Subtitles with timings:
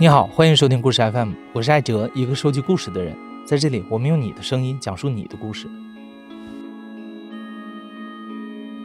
[0.00, 3.16] 你好，欢迎收听故事 FM，我是艾哲，一个收集故事的人。
[3.44, 5.68] 在这里，我们用你的声音讲述你的故事。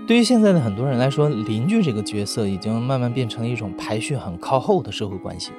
[0.07, 5.51] 对于现在的很多人来说，邻居这个角色已经慢慢变成了一种排序很靠后的社会关系。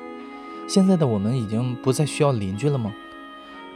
[0.67, 2.93] 现在的我们已经不再需要邻居了吗？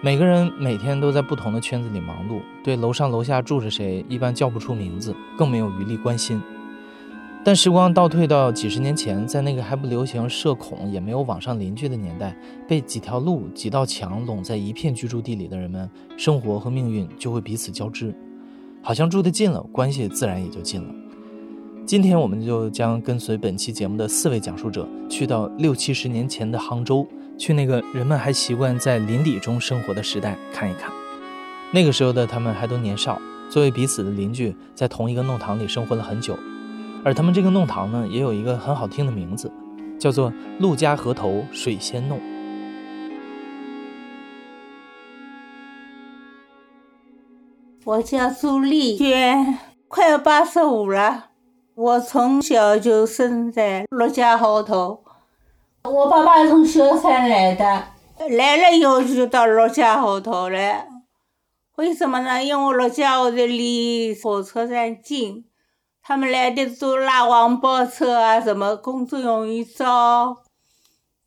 [0.01, 6.43] 每个人每天都在不同的圈子里忙碌，对楼上楼下住着谁一般叫不出名字，更没有余力关心。
[7.49, 12.37] 但时光倒退到几十年前，在那个还不流行社恐、也没有网上邻居的年代，
[12.69, 18.15] 被几条路、几道墙拢在一片居住地里的人们，生活和命运就会彼此交织，
[18.83, 20.95] 好像住得近了，关系自然也就近了。
[21.87, 27.09] 今天，我们就将跟随本期节目的四位讲述者，去到六七十年前的杭州，
[27.39, 30.93] 去那个人们还习惯在邻里中生活的时代看一看。
[31.73, 36.39] 那个时候的他们还都年少，作为彼此的邻居，在同一个弄堂里生活了很久。
[37.09, 39.51] 而他们这个弄堂呢，也有一个很好听的名字，
[39.99, 42.21] 叫做陆家河头水仙弄。
[47.87, 51.31] 我叫朱丽娟，快要八十五了。
[51.75, 55.03] 我从小就生在陆家河头。
[55.85, 57.85] 我爸爸从萧山来的，
[58.37, 60.85] 来了以后就到陆家河头了。
[61.77, 62.45] 为什么呢？
[62.45, 65.48] 因为我陆家河离火车站近。
[66.09, 70.39] 他们来的都拉黄包车啊，什么工作容易找。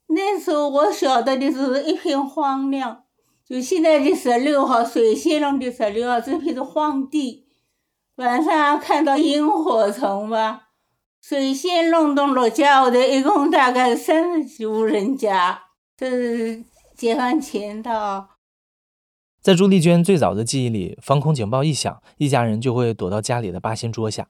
[0.07, 3.03] 那时候我晓得的是一片荒凉，
[3.47, 7.45] 就现在的十六号水仙弄的十六号这片是荒地。
[8.15, 10.69] 晚上看到萤火虫吧。
[11.21, 15.61] 水仙弄到陆家河头一共大概三十几户人家，
[15.95, 16.63] 这是
[16.95, 18.29] 解放前的。
[19.39, 24.27] 在朱丽娟最早的记忆里，防空警报一响，一家人就会躲到家里的八仙桌下。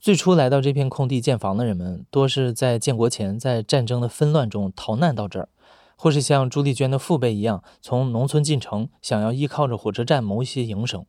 [0.00, 5.48] 最初来到这片空地建房的人们，多是在建国前在战争的纷乱中逃难到这儿，
[5.96, 11.04] 或是像朱丽娟的父辈一样，从农村进城，想要依靠着火车站谋一些营生。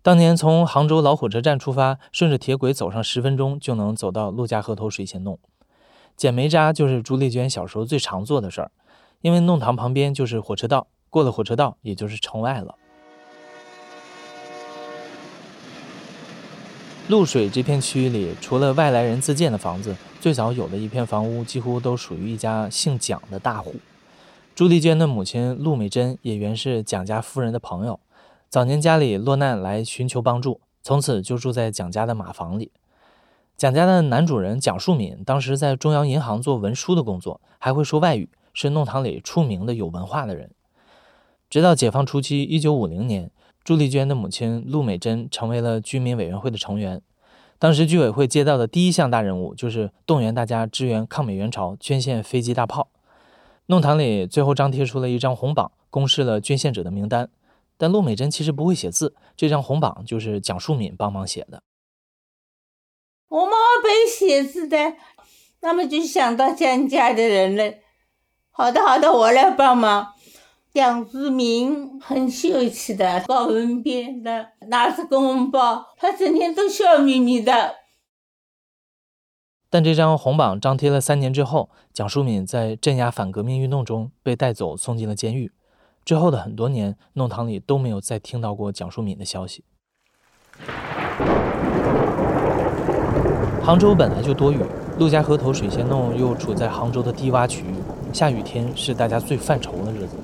[0.00, 5.38] 当年从杭州老火车站出发，顺着铁轨走上十分钟就能走到陆家河头水仙弄。
[6.16, 8.70] 捡煤渣就是朱丽娟小时候最常做的事儿，
[9.20, 12.76] 因为弄堂旁边就是火车道，过了火车道也就是城外了。
[17.10, 23.74] 露水这片区域里，除了外来人自建的房子，最早有的一片房屋几乎都属于一家姓蒋的大户。
[24.54, 27.98] 朱丽娟的母亲陆美珍也原是蒋家夫人的朋友，
[28.48, 32.70] 早年家里落难来寻求帮助，从此就住在蒋家的马房里。
[33.56, 40.52] 蒋家的男主人蒋树敏当时在中央银行做文书的工作，还会说外语，是弄堂里出名的有文化的人。
[41.48, 43.32] 直到解放初期，一九五零年。
[43.62, 47.02] 朱丽娟的母亲陆美珍成为了居民委员会的成员。
[47.58, 52.88] 当时居委会接到的第一项大任务就是动员大家支援抗美援朝，捐献飞机大炮。
[53.66, 57.28] 弄堂里最后张贴出了一张红榜，公示了捐献者的名单。
[57.76, 61.62] 但陆美珍其实不会写字，这张红榜就是蒋树敏帮忙写的。
[63.28, 64.96] 我妈妈不会写字的，
[65.60, 67.74] 那么就想到蒋家的人了。
[68.50, 70.14] 好的，好的，我来帮忙。
[70.72, 77.74] 蒋志明很秀气的，搞文编的，拿着公文包，他整天都笑眯眯的。
[79.68, 85.50] 但这张红榜张贴了三年之后，蒋淑敏在镇压反革命运动中被带走，送进了监狱。
[86.04, 89.64] 之后的很多年，弄堂里都没有再听到过蒋淑敏的消息。
[93.60, 94.60] 杭州本来就多雨，
[95.00, 97.74] 陆家河头水仙弄又处在杭州的低洼区域，
[98.12, 100.16] 下雨天是大家最犯愁的日子。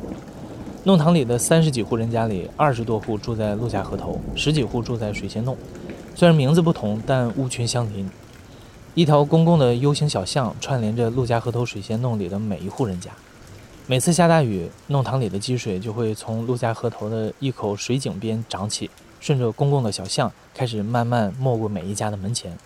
[0.86, 5.56] 弄堂里的三十几户人家里，二十多户住在陆家河头，十几户住在水仙弄。
[6.14, 8.08] 虽然名字不同，但屋群相邻。
[8.94, 13.10] 一条公共的 U 型小巷串联着陆家河头水仙弄里的每一户人家。
[13.88, 22.56] 每次下大雨，弄堂里的积水就会从陆家河头的一口水井边涨起，顺着公共的小巷开始慢慢没过每一家的门前。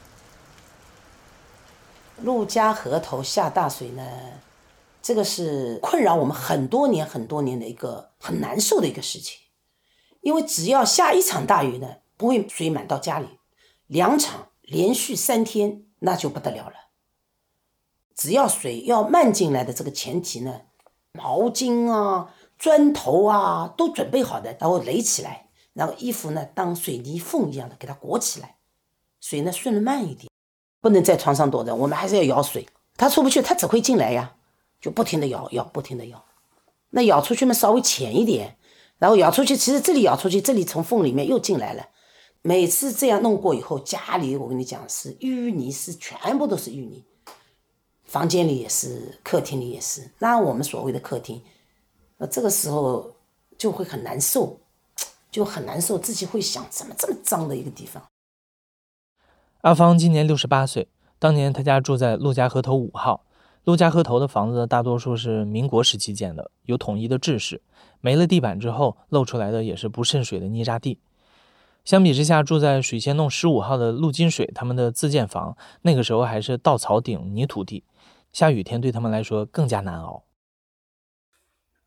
[2.21, 4.03] 陆家河头下大水呢？
[5.03, 9.39] 这个是困扰我们很多年、很多年的一个很难受的一个事情，
[10.21, 13.27] 因为只要下一场大雨呢，不会水满到家里；
[13.87, 16.75] 两场连续三天，那就不得了了。
[18.15, 20.61] 只要水要漫进来的这个前提呢，
[21.13, 28.57] 毛巾啊、砖头啊都准备好的，然后垒起来，然后衣服呢当水泥缝一样的给它裹起来，
[29.19, 30.31] 水呢顺的慢一点，
[30.83, 32.69] 不能在床上躲着，我们还是要舀水，
[32.99, 34.37] 它出不去，它只会进来呀。
[34.81, 36.25] 就不停的舀舀，不停的舀，
[36.91, 38.57] 那舀出去嘛稍微浅一点，
[38.99, 41.89] 然后舀出去，其实这里舀出去，这里从缝里面又进来了。
[42.43, 47.05] 每次这样弄过以后，家里我跟你讲是淤泥，是全部都是淤泥。
[48.05, 50.11] 房间里也是，客厅里也是。
[50.19, 51.43] 那我们所谓的客厅，
[52.17, 53.15] 那这个时候
[53.59, 54.59] 就会很难受，
[55.31, 58.03] 就很难受，自己会想，怎么这么脏的一个地方？
[59.61, 60.89] 阿芳今年六十八岁，
[61.19, 63.27] 当年他家住在陆家河头五号。
[63.65, 67.61] 陆家河头的房子大多数是民国时期建的，有统一的制式，
[68.01, 70.99] 没了地板之后，露出来的也是不渗水的泥渣地。
[71.85, 77.85] 相比之下，住在水仙弄十五号的陆金水他们的自建房，那个时候还是稻草顶泥土地。
[78.33, 80.23] 下雨天对他们来说更加难熬。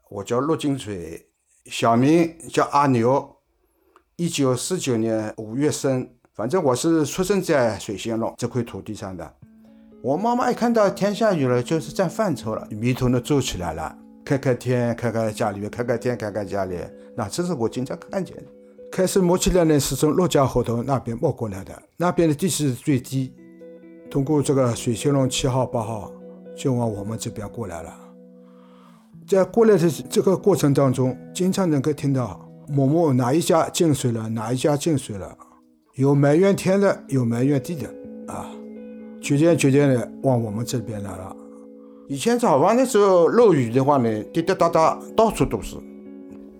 [0.10, 1.28] 我叫陆金水，
[1.66, 3.38] 小名叫阿牛，
[4.16, 6.10] 一九四九年五月生。
[6.34, 9.36] 反正我是出生在水仙弄这块土地上的。
[10.04, 16.78] 我妈妈一看到天下雨了，就是在犯愁了，迷途的坐起来了，开开天，开开家里面，开开天，开开家里。
[17.16, 18.44] 那这是我经常看见的。
[18.92, 23.34] 开始摸起来呢，是从陆家河头那边摸过来的，那边的地势最低，
[24.12, 26.12] 通过这个水仙龙七号八号。
[26.56, 27.92] 就往我们这边过来了，
[29.28, 35.36] 在过来的这个过程当中，经常能够听到某某哪一家进水了，哪一家进水了，
[35.96, 37.90] 有埋怨天的，有埋怨地的，
[38.32, 38.52] 啊，
[39.24, 41.34] 逐渐逐渐的往我们这边来了。
[42.10, 45.78] 以前早晚的时候漏雨的话呢，滴滴答答到处都是，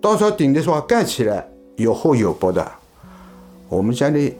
[0.00, 1.46] 到时候顶的话盖起来
[1.76, 2.66] 有厚有薄的。
[3.68, 4.34] 我们家里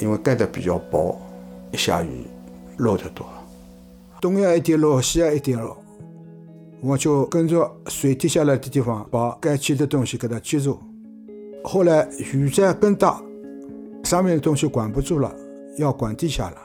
[0.00, 1.20] 因为盖的比较薄，
[1.72, 2.22] 一下雨
[2.76, 3.26] 漏得多。
[4.20, 5.76] 东阳一点漏，西阳一点漏，
[6.80, 10.78] 我就跟着水滴下来的地方，把该接的东西给它接住。
[11.64, 13.20] 后来雨再更大，
[14.04, 15.34] 上面的东西管不住了，
[15.76, 16.56] 要管地下了，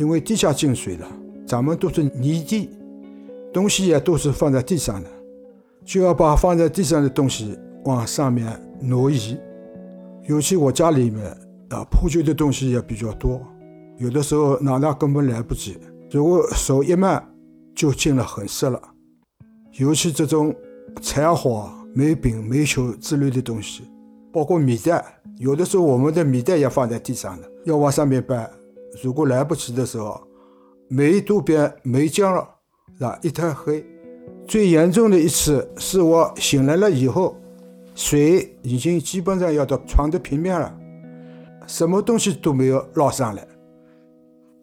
[0.00, 1.06] 因为地下进水了，
[1.46, 2.70] 咱们都是泥地，
[3.52, 5.08] 东西也都是放在地上的，
[5.84, 7.54] 就要把放在地上的东西
[7.84, 9.36] 往上面挪移。
[10.26, 11.26] 尤其我家里面
[11.68, 13.42] 啊，破旧的东西也比较多，
[13.98, 15.76] 有的时候拿拿根本来不及。
[16.10, 17.22] 如果手一慢，
[17.74, 18.80] 就进了很湿了。
[19.74, 20.54] 尤其这种
[21.02, 23.82] 柴火、煤饼、煤球之类的东西，
[24.32, 25.04] 包括米袋，
[25.36, 28.50] 有的时候我们的米袋也放在地上的，要往上面搬。
[29.02, 30.20] 如果来不及的时候，
[30.88, 32.48] 煤都变煤浆了，
[32.98, 33.18] 是吧？
[33.22, 33.84] 一滩黑。
[34.46, 37.36] 最严重的一次是我醒来了以后，
[37.94, 40.76] 水已经基本上要到床的平面了，
[41.66, 43.46] 什么东西都没有捞上来。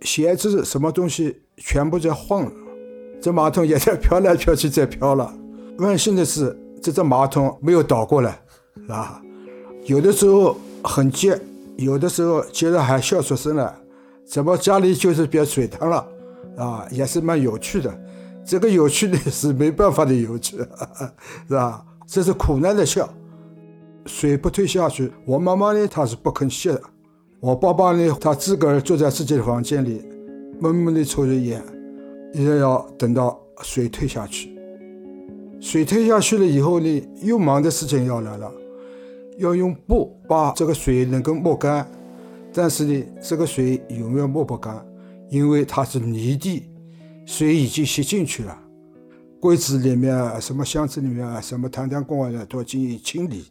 [0.02, 2.52] 鞋子什么东西全部在晃了，
[3.22, 5.34] 这马桶也在飘来飘去，在飘了。
[5.80, 8.40] 万幸的是，这只马桶没有倒过来，
[8.90, 9.22] 啊，
[9.86, 11.34] 有的时候很急，
[11.78, 13.74] 有的时候接着还笑出声来，
[14.28, 16.08] 怎么家里就是变水塘了？
[16.58, 17.98] 啊，也是蛮有趣的。
[18.46, 20.58] 这个有趣的是没办法的有趣，
[21.48, 21.86] 是吧？
[22.06, 23.08] 这是苦难的笑。
[24.06, 26.82] 水不退下去，我妈妈呢，她是不肯歇的。
[27.40, 30.04] 我爸爸呢，他自个儿坐在自己的房间里，
[30.60, 31.62] 闷闷地抽着烟，
[32.34, 34.58] 一定要等到水退下去。
[35.60, 38.52] 水退下去了以后呢，又忙的事情要来了，
[39.38, 41.86] 要用布把这个水能够抹干。
[42.58, 44.84] 但是呢，这个水永远抹不干？
[45.30, 46.64] 因为它是泥地，
[47.24, 48.58] 水已经吸进去了。
[49.40, 53.46] 柜子里面、什么箱子里面、什么坛坛罐罐的都进行清理，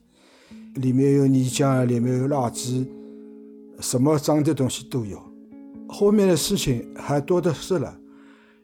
[0.74, 2.84] 里面有泥浆，里面有垃圾。
[3.78, 5.22] 什么脏的东西都有，
[5.88, 7.96] 后面的事情还多的是了，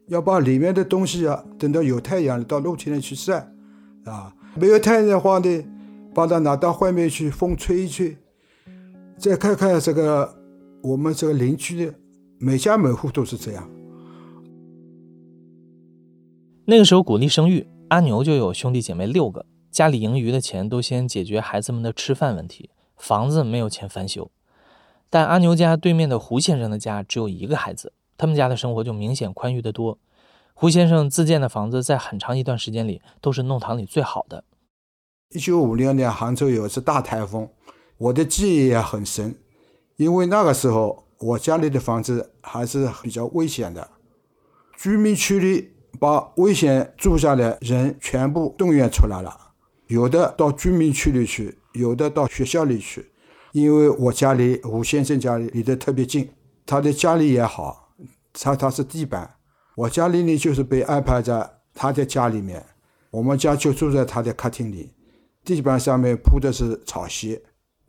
[0.09, 3.49] 要把里面的东西啊，等到有太阳到露天里去晒，
[4.07, 5.65] 啊，没有太阳的话呢，
[6.13, 8.17] 把它拿到外面去风吹一吹，
[9.23, 10.35] 再看看这个
[10.83, 11.95] 我们这个邻居的
[12.41, 13.71] 每家每户都是这样。
[16.65, 24.29] 那个时候鼓励生育，阿牛就有兄弟姐妹六个，家里盈余的钱都先解决孩子们的吃饭问题，房子没有钱翻修。
[25.09, 30.01] 但阿牛家对面的胡先生的家只有一个孩子，他们家的生活就明显宽裕得多。
[30.53, 34.43] 胡先生自建的房子在很长一段时间里都是弄堂里最好的。
[35.31, 37.49] 一九五六年杭州有一次大台风，
[38.03, 39.33] 我的记忆也很深，
[39.95, 43.89] 因为那个时候我家里的房子还是比较危险的，
[44.77, 49.39] 居民区里把危险住下的人全部动员出来了，
[49.87, 53.13] 有的到居民区里去，有的到学校里去。
[53.53, 56.29] 因为我家里吴先生家里离得特别近，
[56.67, 57.95] 他的家里也好，
[58.33, 59.37] 他他是地板，
[59.77, 62.67] 我家里呢就是被安排在他的家里面，
[63.13, 64.91] 我们家就住在他的客厅里，
[65.45, 67.41] 地板上面铺的是草席，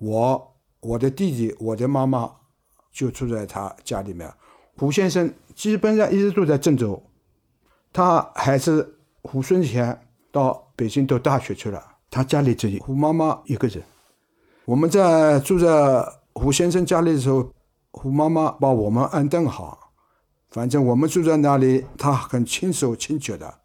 [0.03, 2.29] 我我的弟弟我的妈妈
[2.91, 4.29] 就住在他家里面。
[4.75, 7.01] 胡先生基本上一直住在郑州，
[7.93, 13.81] 他还是胡顺前到北京读大学去了，他家里只有胡妈妈一个人。
[14.65, 17.51] 我们在住在胡先生家里的时候，
[17.91, 19.93] 胡妈妈把我们安顿好，
[20.49, 23.59] 反正我们住在那里，他很轻手轻脚的，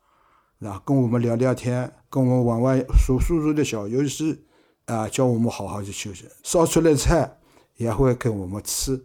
[0.58, 4.44] 然后跟我们聊聊天，跟我们玩玩数数数的小游戏，
[4.88, 6.26] 啊，叫我们好好去休息。
[6.42, 7.38] 烧出来菜
[7.76, 9.02] 也会给我们吃。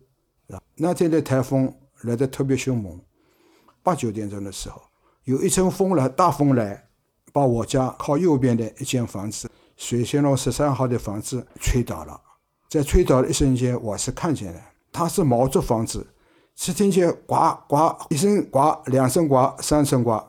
[0.75, 2.99] 那天的台风来的特别凶猛，
[3.83, 4.81] 八九点钟的时候，
[5.25, 6.87] 有一阵风来，大风来，
[7.31, 12.19] 把我家靠右边的一间房子，水仙路十三号的房子吹倒了。
[12.69, 14.59] 在吹倒的一瞬间，我是看见了，
[14.91, 16.07] 它是毛竹房子。
[16.55, 17.35] 只听见呱
[17.67, 20.21] 呱一声呱，两声呱，三声呱，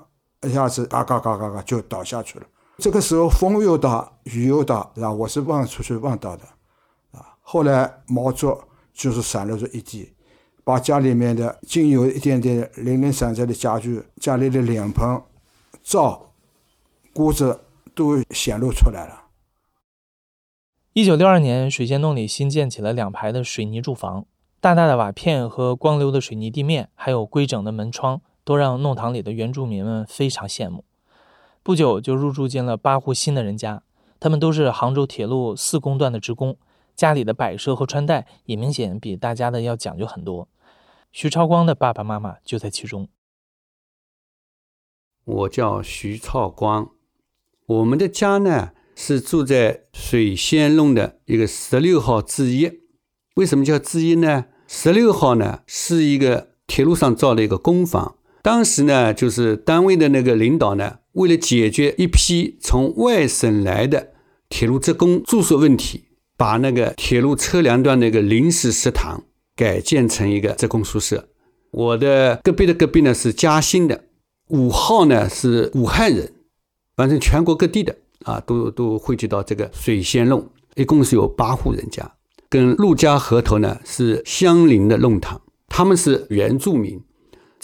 [0.42, 2.46] 一下子嘎嘎嘎嘎嘎就倒下去了。
[2.78, 6.44] 这个时候风又大，雨又大，然后我是望出去望到的，
[7.12, 8.56] 啊，后来毛竹
[8.92, 10.12] 就是散落着一地，
[10.64, 15.22] 把家里面的仅有一点点零零散散的家具、家里的脸盆、
[15.82, 16.32] 灶、
[17.12, 17.60] 锅子
[17.94, 19.26] 都显露出来了。
[20.92, 24.26] 一九六二年，水仙洞里新建起了两排的水泥住房。
[24.60, 30.84] 大大的瓦片和光溜的水泥地面，还有规整的门窗，都让弄堂里的原住民们非常羡慕。
[31.64, 33.82] 不久就入住进了八户新的人家，
[34.20, 36.58] 他们都是杭州铁路四工段的职工，
[36.94, 40.46] 家里的摆设和穿戴也明显比大家的要讲究很多。
[41.10, 43.08] 徐超光的爸爸妈妈就在其中。
[45.24, 46.90] 我叫徐超光，
[47.64, 52.82] 我们的家呢是住在水仙弄的一个十六号之一。
[53.36, 54.48] 为什么叫之一呢？
[54.68, 58.18] 十六号呢，是一个铁路上造的一个工坊。
[58.44, 64.08] 当时呢，就是单位的那个领导呢，为了解决一批从外省来的
[64.50, 66.04] 铁路职工住宿问题，
[66.36, 69.24] 把那个铁路车辆段那个临时食堂
[69.56, 71.26] 改建成一个职工宿舍。
[71.70, 74.04] 我的隔壁的隔壁呢是嘉兴的，
[74.48, 76.30] 五号呢是武汉人，
[76.94, 82.12] 反正全国各地的啊，都都汇集到这个水仙弄，一共是有八户人家。
[82.50, 87.00] 跟陆家河头呢是相邻的弄堂，他们是原住民，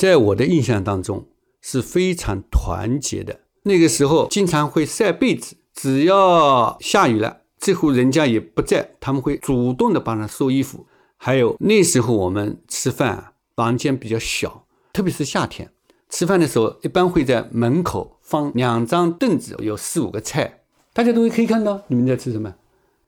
[0.00, 1.26] 在我的印象当中
[1.60, 3.40] 是非常团结的。
[3.64, 10.86] 那个时候经常会晒被子，只要下雨了，这户人家也不在，他们会主动的帮他收衣服。
[11.18, 14.64] 还有那时候我们吃饭，房间比较小，
[14.94, 15.70] 特别是夏天
[16.08, 20.62] 吃饭的时候，一般会在门口放两张凳子，有四五个菜，
[20.94, 22.54] 大家都可以看到你们在吃什么。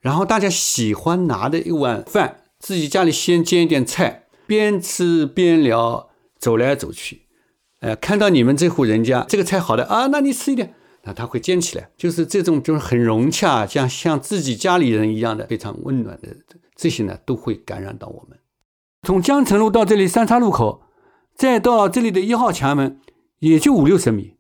[0.02, 6.10] 然后大家喜欢拿着一碗饭，自己家里先煎一点菜，边吃边聊，
[6.42, 7.22] 走来走去。
[7.78, 16.36] 呃，看到你们这户人家这个菜好的啊，那你吃一点，那他会煎起来，就是这种就是很融洽，像像自己家里人一样的非常温暖的
[16.76, 18.38] 这些呢，都会感染到我们。
[19.02, 20.82] 从江城路到这里三岔路口，
[21.34, 23.00] 再到这里的一号墙门，
[23.38, 24.34] 也就五六十米，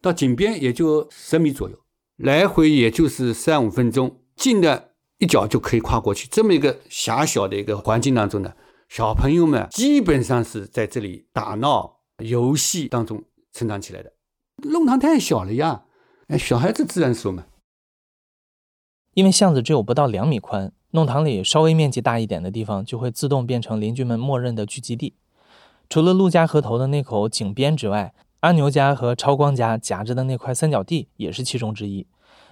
[0.00, 1.78] 到井边也就十米左右，
[2.16, 4.20] 来回也就是三五分钟。
[4.34, 8.54] 近的一脚就可以跨过去，这么一个狭小的一个环境当中呢，
[8.94, 14.12] 小朋友们基本上是在这里打闹、游戏当中成长起来的。
[14.68, 15.84] 弄堂太小了呀，
[16.28, 17.46] 哎，小孩子自然熟嘛。
[19.14, 25.14] 因为巷子只有不到两米宽，弄堂里稍微面积大一点的地方就会自动变成邻居们默认的聚集地。
[25.88, 32.06] 除了陆家河头的那口井边之外，阿牛家和超光家夹着的那块三角地也是其中之一。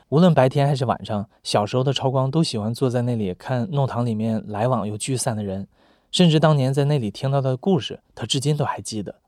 [0.09, 5.69] 无论白天还是晚上，小时候的超光都喜欢坐在那里看弄堂里面来往又聚散的人，
[6.11, 9.21] 甚至当年在那里听到的故事，他至今都还记得。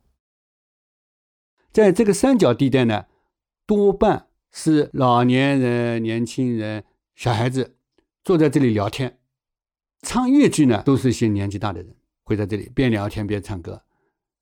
[1.73, 3.07] 在这个三角地带呢，
[3.67, 6.85] 多半是老年人、年轻人、
[7.15, 7.77] 小孩子
[8.23, 9.19] 坐在这里聊天，
[10.03, 13.83] 唱越剧呢，都是一些年纪大的人会在这里边聊天边唱歌。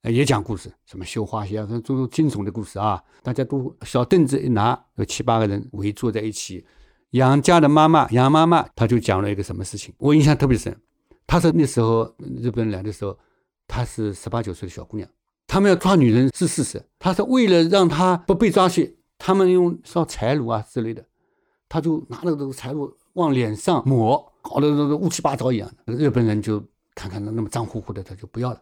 [0.03, 3.05] 也讲故事，什么绣花鞋啊，这都惊悚的故事啊！
[3.23, 6.65] 大家都小凳子一拿，有七八个人围坐在一起。
[7.11, 10.75] 杨家的妈妈杨妈妈，她就讲了一个什么事情，我印象特别深。
[11.31, 13.17] 她说那时候日本人来的时候，
[13.69, 15.09] 她是十八九岁的小姑娘，
[15.47, 16.85] 他们要抓女人是事实。
[16.99, 21.07] 他说为了让她不被抓去，他们用烧柴炉啊之类的，
[21.69, 25.95] 他就拿了这个柴炉往脸上抹，搞得这个乌七八糟一样的。
[25.95, 26.61] 日本人就
[26.97, 28.61] 看看那那么脏乎乎的，他就不要了。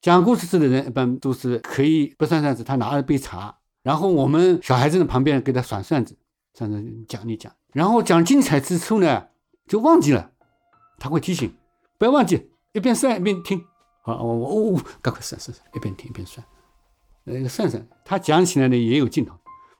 [0.00, 6.18] 讲故事的人一般都是可以不算算子，他拿了杯茶，然后我们小孩子的旁边给他算算子，
[6.54, 9.28] 算算讲一讲，然后讲精彩之处呢
[9.68, 10.32] 就忘记了，
[10.98, 11.54] 他会提醒，
[12.04, 13.64] 不要忘记，一边算一边听，
[14.02, 16.46] 好，我我哦，赶快算算算，一边听一边算，
[17.24, 19.34] 那个算算，他讲起来呢也有劲头，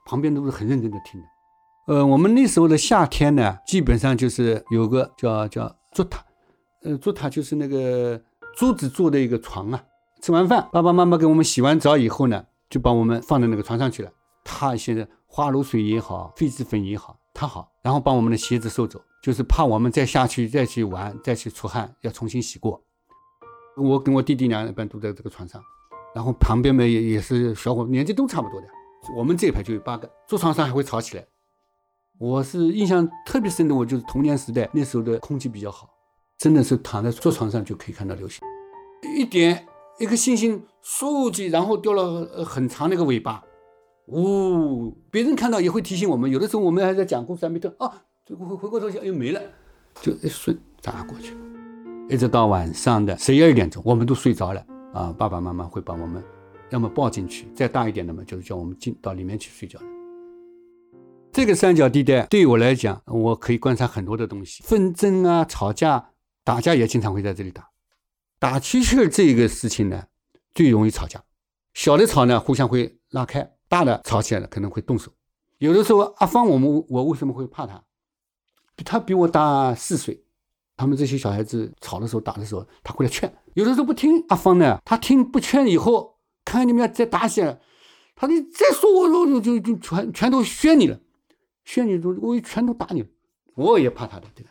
[0.07, 1.27] 旁边都是很认真的听的。
[1.87, 6.17] 呃，我们那时候的夏天呢，基本上就是有个叫叫竹榻，
[6.83, 8.19] 呃，竹榻就是那个
[8.57, 9.85] 竹子做的一个床啊。
[10.23, 14.11] 吃完饭，爸爸妈妈给我们洗完澡以后呢，就把我们放在那个床上去了。
[14.43, 22.79] 他现在花露水也好，痱子粉也好，他好，然后把我们的鞋子收走，就是怕我们再下去再去玩，再去出汗，要重新洗过。
[23.75, 25.63] 我跟我弟弟俩一般都在这个床上，
[26.15, 28.67] 然后旁边嘛也也是小伙，年纪都差不多的。
[29.17, 31.25] 我们这一排就有八个，坐床上还会吵起来。
[32.19, 35.89] 我是印象特别深的，我就是童年时代那时候的空气比较好，
[36.37, 38.47] 真的是躺在坐床上就可以看到流星，
[39.17, 39.67] 一点
[39.99, 43.43] 一个星星竖起，然后掉了很长的一个尾巴，
[44.09, 46.31] 呜，别人看到也会提醒我们。
[46.31, 49.41] 有的时候我们还在讲故事还没听啊，回回回过头想，又没了，
[50.01, 51.37] 就一瞬眨过去，
[52.09, 56.25] 一直到晚上的十一二点钟，我们都睡着了啊，爸爸妈妈会把我们。
[56.71, 59.87] 要么抱进去，再大一点的嘛，就是叫我们进到里面去睡觉了。
[61.31, 66.11] 这个三角地带对我来讲，我可以观察很多的东西，纷争啊、吵架、
[66.43, 67.69] 打架也经常会在这里打。
[68.41, 70.05] 打蛐蛐这个事情呢，
[70.55, 71.23] 最容易吵架。
[71.75, 75.13] 小的吵呢，互相会拉开；大的吵起来了，可能会动手。
[75.59, 77.85] 有的时候，阿芳，我们我为什么会怕他？
[78.83, 80.25] 他比我大四岁，
[80.77, 83.33] 他们这些小孩子吵的时候、打的时候，他会来劝。
[83.55, 86.15] 有的时候不听阿芳呢，他听不劝以后。
[86.47, 87.59] 看你们要再打起来，
[88.15, 91.01] 他你再说我，我就就全全都削你了，
[91.65, 93.09] 削你都我全都打你了，
[93.55, 94.51] 我也怕他的，对吧？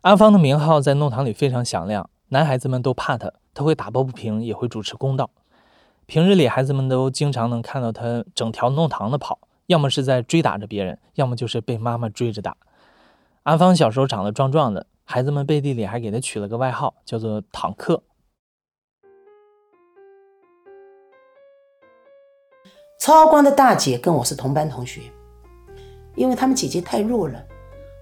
[0.00, 5.30] 阿芳的名号在弄堂里非常响亮，男孩子们都怕他，他会打抱不平，也会主持公道。
[6.06, 9.38] 平日里，孩子们都经常能看到他整条弄堂的跑，
[9.70, 12.56] 要么是在追打着别人，要么就是被妈妈追着打。
[13.44, 18.02] 阿芳小时候长得壮壮的，孩子们背地里还给他取了个外号，叫做“坦克”。
[22.98, 25.02] 超光的大姐跟我是同班同学，
[26.16, 27.40] 因为他们姐姐太弱了，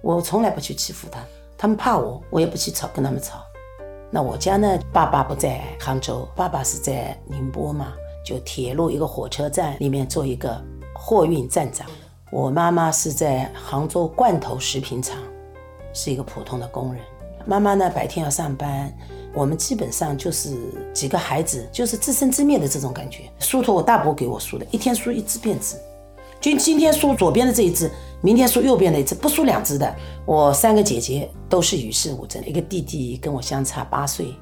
[0.02, 1.20] 我从来不去欺负她，
[1.58, 3.42] 他们怕我，我也不去吵跟他们吵。
[4.10, 7.92] 那我家呢，爸爸不在杭州，爸爸是在宁波嘛，
[8.24, 10.58] 就铁路一个火车站里面做一个
[11.08, 11.86] 货运站长。
[12.30, 15.16] 我妈妈是在杭州罐头食品厂，
[15.94, 17.02] 是一个普通的工人。
[17.46, 18.94] 妈妈呢，白天要上班。
[19.32, 20.54] 我们基本上就是
[20.92, 23.22] 几个孩子，就是自生自灭的这种感觉。
[23.38, 25.80] 梳头我大伯给我梳的，一天梳一只辫子，
[26.42, 27.90] 就今天梳左边的这一只，
[28.20, 29.96] 明天梳右边的一只，不梳两只的。
[30.26, 34.34] 我三个姐姐都是与世无争，一个弟弟跟我相差八岁，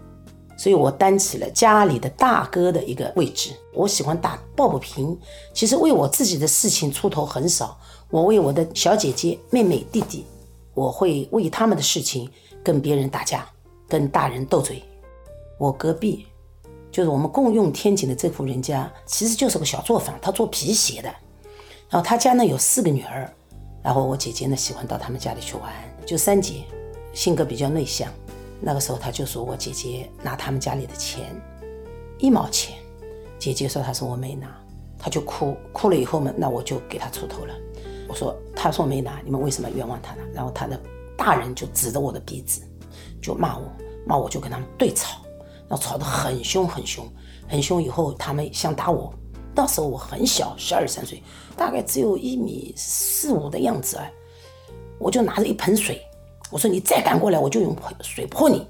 [0.56, 3.50] 所以我担起了家里的大哥的一个位置。
[3.74, 5.18] 我喜欢打抱不平，
[5.52, 7.78] 其实为我自己的事情出头很少，
[8.10, 10.24] 我为我的小姐姐、妹妹、弟弟，
[10.74, 12.30] 我会为他们的事情
[12.64, 13.46] 跟别人打架。
[13.88, 14.82] 跟大人斗嘴，
[15.58, 16.26] 我隔壁
[16.90, 21.08] 就是我们共用天井的这户人家，其实就是个小作坊，他做皮鞋的。
[21.88, 23.32] 然后他家呢有四个女儿，
[23.84, 25.72] 然后我姐姐呢喜欢到他们家里去玩。
[26.04, 26.64] 就三姐
[27.12, 28.12] 性格比较内向，
[28.60, 31.24] 那个时候他就说我姐姐拿他们家里的钱
[32.18, 32.76] 一毛钱，
[33.38, 34.48] 姐姐说她说我没拿，
[34.98, 37.54] 他就哭，哭了以后嘛，那我就给他出头了。
[38.08, 40.22] 我说他说没拿，你们为什么冤枉他呢？
[40.32, 40.80] 然后他的
[41.16, 42.62] 大人就指着我的鼻子。
[43.20, 43.72] 就骂我，
[44.06, 45.20] 骂我就跟他们对吵，
[45.68, 47.06] 然后吵得很凶很凶
[47.48, 47.82] 很凶。
[47.82, 49.12] 以后他们想打我，
[49.54, 51.20] 那时候我很小，十二三岁，
[51.56, 54.08] 大概只有一米四五的样子啊。
[54.98, 56.00] 我就拿着一盆水，
[56.50, 58.66] 我说你再敢过来，我就用水泼你。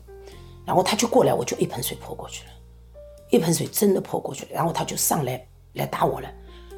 [0.64, 2.50] 然后他就过来，我就一盆水泼过去了，
[3.30, 4.50] 一盆水真的泼过去了。
[4.52, 6.28] 然后他就上来来打我了，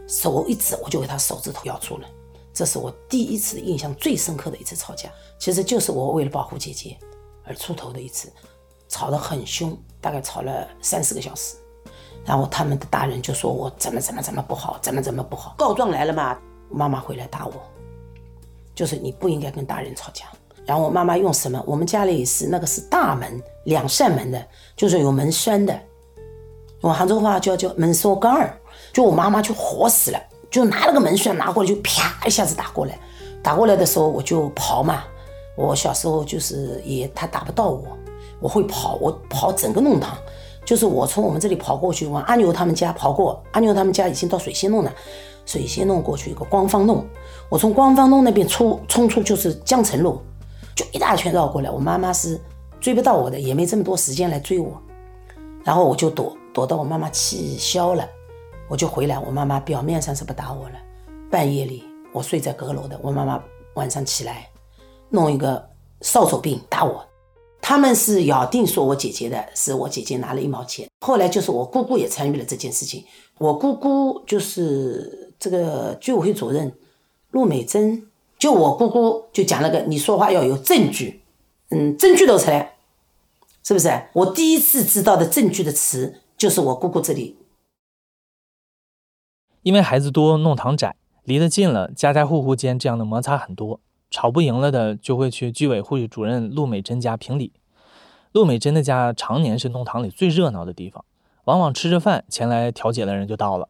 [0.07, 2.09] 手一指，我就给他手指头咬住了。
[2.53, 5.09] 这是我第一次印象最深刻的一次吵架，
[5.39, 6.99] 其实就是我为了保护姐姐。
[7.45, 8.31] 而出头的一次，
[8.91, 11.57] 吵得很凶，大概吵了三四个小时，
[12.27, 17.55] 然后他们的大人就说我怎么怎么怎么不好，怎么怎么不好，告状来了嘛，妈妈回来打我，
[18.75, 20.27] 就是你不应该跟大人吵架。
[20.69, 21.65] 然后我妈妈用什么？
[21.67, 25.75] 我们家里是那个是大门，两扇门的，就是有门栓的，
[26.83, 28.55] 用杭州话叫叫门锁杆儿。
[28.93, 32.99] 就我妈妈就火死了，就拿了个门栓拿过来，就啪一下子打过来，
[33.43, 35.05] 打过来的时候我就跑嘛。
[35.57, 37.83] 我小时候就是也他打不到我，
[38.39, 40.19] 我会跑，我跑整个弄堂，
[40.67, 44.93] 就是我从我们这里跑过去，往阿牛他们家跑过，阿牛他们家已经到水仙弄了，
[45.47, 47.03] 水仙弄过去一个光芳弄，
[47.49, 50.21] 我从光芳弄那边出冲出就是江城路，
[50.79, 52.41] 就一大圈绕过来，我妈妈是
[52.79, 54.81] 追不到我的，也没这么多时间来追我，
[55.65, 58.09] 然后我就躲躲到我妈妈气消了，
[58.69, 60.77] 我就回来，我妈妈表面上是不打我了，
[61.29, 63.43] 半夜里我睡在阁楼的，我妈妈
[63.75, 64.49] 晚上起来。
[65.11, 65.69] 弄一个
[66.03, 67.05] 扫帚柄打我，
[67.61, 70.89] 他们是咬定说我姐姐的，是我姐姐拿了一毛钱。
[71.01, 73.05] 后来就是我姑姑也参与了这件事情，
[73.39, 76.73] 我姑姑就是这个居委会主任
[77.33, 78.08] 陆美珍，
[78.39, 81.23] 就我姑姑就讲了个，你说话要有证据，
[81.71, 82.77] 嗯，证据都出来，
[83.65, 84.09] 是不是？
[84.13, 87.37] 我第一次知道的证据的词就是我姑姑这里，
[89.63, 93.81] 因为孩子多，弄堂窄，离得近了，家家户户间这样的摩擦很多。
[94.11, 97.53] 吵不赢了的，就会去居委会主任陆美珍家评理。
[98.33, 101.05] 陆美珍的家常年是弄堂里最热闹的地方，
[101.45, 103.69] 往往吃着饭前来调解的人就到了，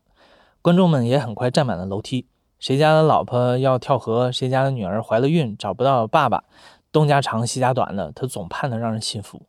[0.62, 2.26] 观众们也很快站满了楼梯。
[2.59, 6.44] 谁家的老婆要跳河，谁家的女儿怀了孕找不到爸爸，
[6.90, 9.42] 东家长西家短的，他总盼得让人信服。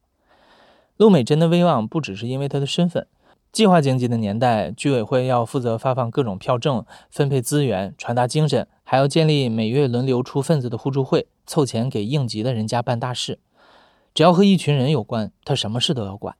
[0.97, 3.07] 陆美珍的威望不只是因为她的身份。
[3.51, 13.39] 计划经济的年代，居委会要负责发放各种票证、分配资源、传达精神，还要建立每月轮流出份子的互助会，凑钱给应急的人家办大事。
[14.13, 16.35] 只要和一群人有关，他什么事都要管。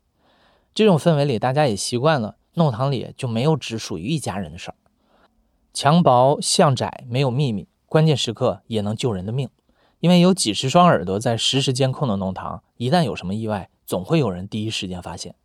[0.76, 4.76] 这种氛围里，大家也习惯了，弄堂里就没有只属于一家人的事儿。
[5.74, 9.50] 墙薄巷窄，没有秘密，关键时刻也能救人的命。
[10.00, 15.36] 因为有几十双耳朵在实时监控的弄堂，一旦有什么意外，总会有人第一时间发现。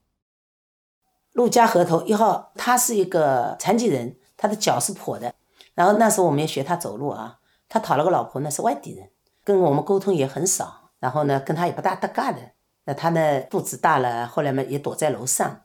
[1.33, 5.35] 陆家河头一号，他是一个残疾人，他的脚是跛的。
[5.75, 7.41] 然后那时候我们也学他走路啊。
[7.69, 9.11] 他讨了个老婆呢，是外地人，
[9.43, 10.91] 跟我们沟通也很少。
[11.01, 12.53] 然后呢，跟他也不大搭嘎的。
[12.85, 15.63] 那他呢，肚子大了，后来嘛也躲在楼上。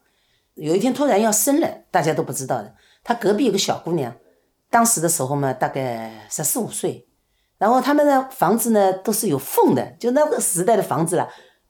[0.55, 2.75] 有一天突然要生了，大家都不知道的。
[3.03, 4.15] 他隔壁有个小姑娘，
[4.69, 7.07] 当时的时候嘛，大概十四五岁。
[7.57, 11.27] 然后他们的房子呢都是有缝的，就那个时代的房子了，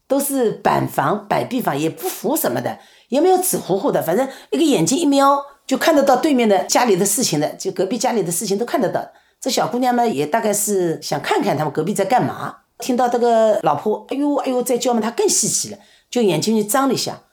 [0.07, 2.77] 都是板房、板壁房，也不糊什么的。
[3.07, 9.03] 也没有纸糊糊的，反正一个眼睛一瞄就看得到对面的家里的事情的，就隔壁家里的事情都看得到。
[9.41, 12.57] 这小姑娘呢，也大概是想看看他们隔壁在干嘛。
[12.77, 15.77] 听到这个老婆哎呦哎呦在叫嘛，她更稀奇了，
[16.09, 17.23] 就眼睛就张了一下，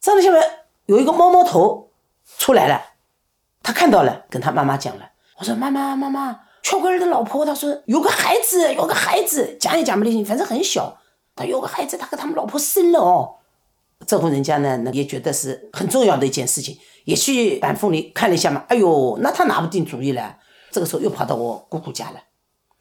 [0.00, 0.42] 张了下面
[0.86, 1.90] 有一个猫猫头
[2.38, 2.82] 出来了，
[3.64, 5.10] 他看到了，跟他妈妈讲了。
[5.38, 10.98] 我说妈妈妈妈，缺官儿的老婆，她说有个孩子，有个孩子，讲也讲不灵，反正很小，
[11.34, 13.36] 他有个孩子，他跟他们老婆生了哦。
[14.06, 18.64] 这户人家呢，那也觉得是很重要的一件事情，也去板缝里看了一下嘛。
[18.68, 20.36] 哎呦，那他拿不定主意了。
[20.70, 22.20] 这个时候又跑到我姑姑家了。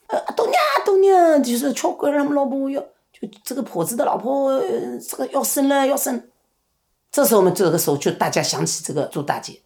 [0.08, 4.60] 呃，多娘多娘，就是乔贵儿他们老婆要，就这个婆子的老婆，
[5.00, 6.30] 这个要生了要生。
[7.10, 9.62] 这时候我们这个时候就大家想起这个朱大姐，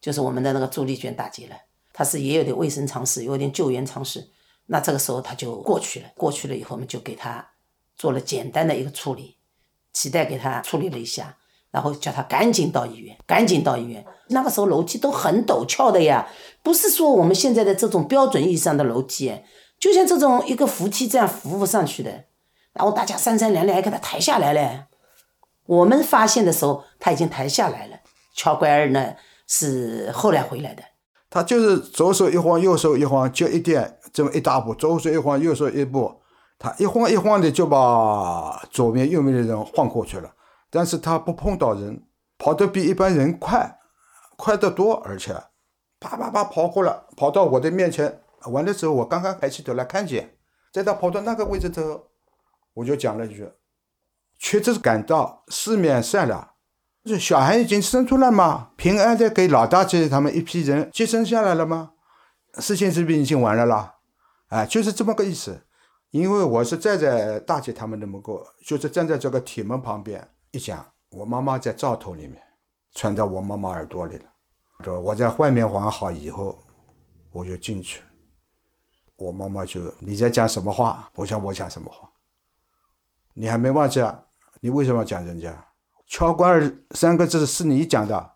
[0.00, 1.56] 就是我们的那个朱丽娟大姐了。
[1.92, 4.28] 她是也有点卫生常识，有点救援常识。
[4.66, 7.50] 那这个时候她就过去了，过去了以后，我们就给她
[7.96, 9.36] 做了简单的一个处理。
[9.94, 11.38] 脐带给他处理了一下，
[11.72, 14.04] 然后叫他赶紧到医院，赶紧到医院。
[14.28, 16.28] 那个时候楼梯都很陡峭的呀，
[16.62, 19.42] 不是说我们现在的这种标准意义上的楼梯，
[19.80, 22.26] 就像这种一个扶梯这样扶不上去的。
[22.74, 24.86] 然后大家三三两两还给他抬下来了。
[25.66, 27.96] 我们发现的时候他已经抬下来了。
[28.34, 29.16] 乔乖儿呢
[29.48, 30.82] 是后来回来的，
[31.28, 36.20] 他就是左手一晃，右手一晃，就一点这么一大步，左手一晃，右手一步。
[36.60, 40.34] 他一晃一晃的就把左面右面的人晃过去了，
[40.70, 42.02] 但是他不碰到人，
[42.36, 43.78] 跑得比一般人快，
[44.36, 45.32] 快得多，而且
[46.00, 50.36] 啪啪啪跑过了，跑到我的面前，完了之后我刚刚抬起头来看见，
[50.72, 52.08] 在他跑到那个位置之后，
[52.74, 53.48] 我就讲了一句
[54.40, 56.54] ：“确实感到四面善良，
[57.08, 58.70] 这小孩已经生出来吗？
[58.76, 61.92] 平安的给老大姐他们一批人接生下来了吗？
[62.58, 63.94] 事情是不是已经完了啦？
[64.48, 65.62] 哎，就是这么个意思。”
[66.10, 72.42] 因为我是站在大姐他们的门口，就是站在这个铁门旁边一讲，我妈妈在灶头里面，
[72.94, 74.24] 传到我妈妈耳朵里了。
[74.82, 76.58] 说我在外面玩好以后，
[77.30, 78.00] 我就进去，
[79.16, 81.10] 我妈妈就你在讲什么话？
[81.14, 82.08] 我想我讲什么话？
[83.34, 84.24] 你还没忘记啊？
[84.60, 85.67] 你为什么要讲人家？
[86.08, 88.32] 敲官儿三个字是你讲的，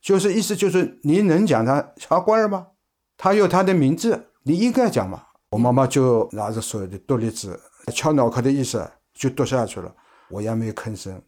[0.00, 2.68] 就是意思就是你能讲他敲官儿吗？
[3.16, 5.26] 他有他的名字，你应该讲嘛。
[5.50, 7.60] 我妈妈就拿着所有的毒立子，
[7.92, 9.94] 敲脑壳的意思就剁下去了。
[10.30, 11.20] 我也没吭声。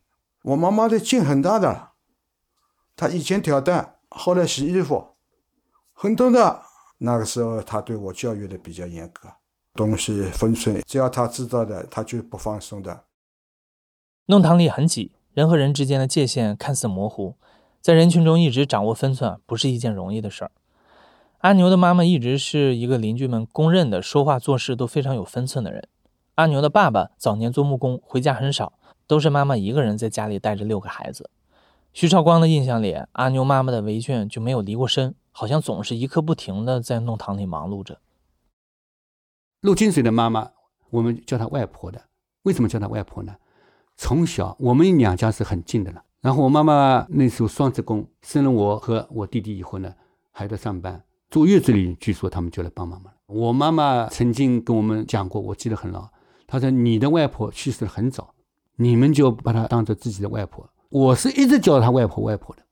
[0.45, 1.91] 我妈妈的劲很大的，
[2.97, 5.17] 她以前挑担，后来洗衣服，
[5.93, 6.63] 很多的。
[6.99, 9.29] 那个时候她对我教育的比较严格，
[9.75, 13.05] 东西分寸，只要她知道的，她就不放松的。
[14.27, 17.35] 弄堂里很挤，人和人之间的界限看似模糊，
[17.81, 20.53] 在人群中一直掌握分寸，不是一件容易的事儿。
[21.39, 25.89] 阿牛的妈妈一直是一个邻居们公认的说话做事都非常有分寸的人。
[26.37, 28.75] 阿牛的爸爸早年做木工，回家很少，
[29.09, 31.29] 都是妈妈一个人在家里带着六个孩子。
[31.93, 37.99] 徐少光的印象里，阿牛妈妈的围裙就没有离过身，好像总是一刻不停的在弄堂里忙碌着。
[39.61, 40.53] 陆金水的妈妈，
[40.91, 42.03] 我们叫她外婆的。
[42.43, 43.35] 为什么叫她外婆呢？
[43.97, 46.03] 从小我们两家是很近的了。
[46.21, 49.93] 然后我妈妈那时候双职工，生了我和我弟弟以后呢，
[50.31, 51.03] 还在上班。
[51.31, 53.17] 坐月子里，据说他们就来帮妈妈了。
[53.27, 56.09] 我妈妈曾经跟我们讲过，我记得很牢。
[56.47, 58.35] 她说：“你的外婆去世的很早，
[58.77, 62.63] 你们就把她当做自己的外婆。”我是一直叫她外婆外婆的。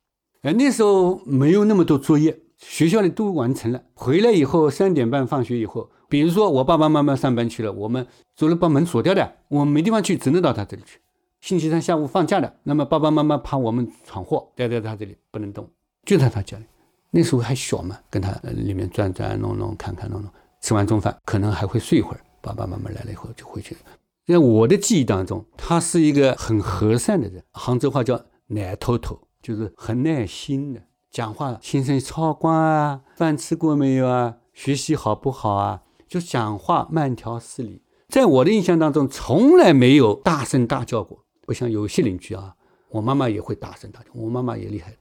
[0.42, 3.82] 哎，那时候没有那么多作业，学校里都完成了。
[3.94, 8.06] 回来以后三点半放学以后，比如说我爸爸妈妈上班去了，我们
[8.36, 11.00] 走了把门锁掉的，我们没地方去，只能到他这里去。
[11.42, 15.68] 星期三下午放假的，那么爸爸妈妈怕我们闯祸，待在他这里不能动，
[16.04, 16.64] 就在他家里。
[17.10, 20.30] 那时候还小嘛，跟他里面转转弄弄，看看弄弄。
[20.60, 23.76] 吃完中饭可能还会睡一会儿，爸爸妈妈来了以后就回去。
[24.24, 30.80] 在我的记忆当中，他是一个很和善的人，杭州话叫“奶头头”，就是很耐心的。
[31.10, 34.36] 讲话，先生超光啊，饭吃过没有啊？
[34.54, 35.82] 学习好不好啊？
[36.06, 37.82] 就讲话慢条斯理。
[38.08, 42.54] 在我的印象当中，从来没有大声大叫过，不像有些邻居啊，
[42.88, 44.96] 我妈妈也会大声大叫，我妈妈也厉害，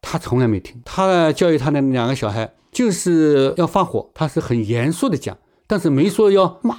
[0.00, 0.80] 她从来没听。
[0.84, 6.76] 她教育她的两个小孩，就是要发火，他是很严肃的讲，但是没说要骂，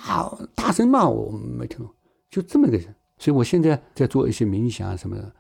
[0.56, 1.90] 大声骂我，我没听懂，
[2.30, 2.96] 就这么一个人。
[3.18, 5.34] 所以我现在在做一些冥想啊什么的。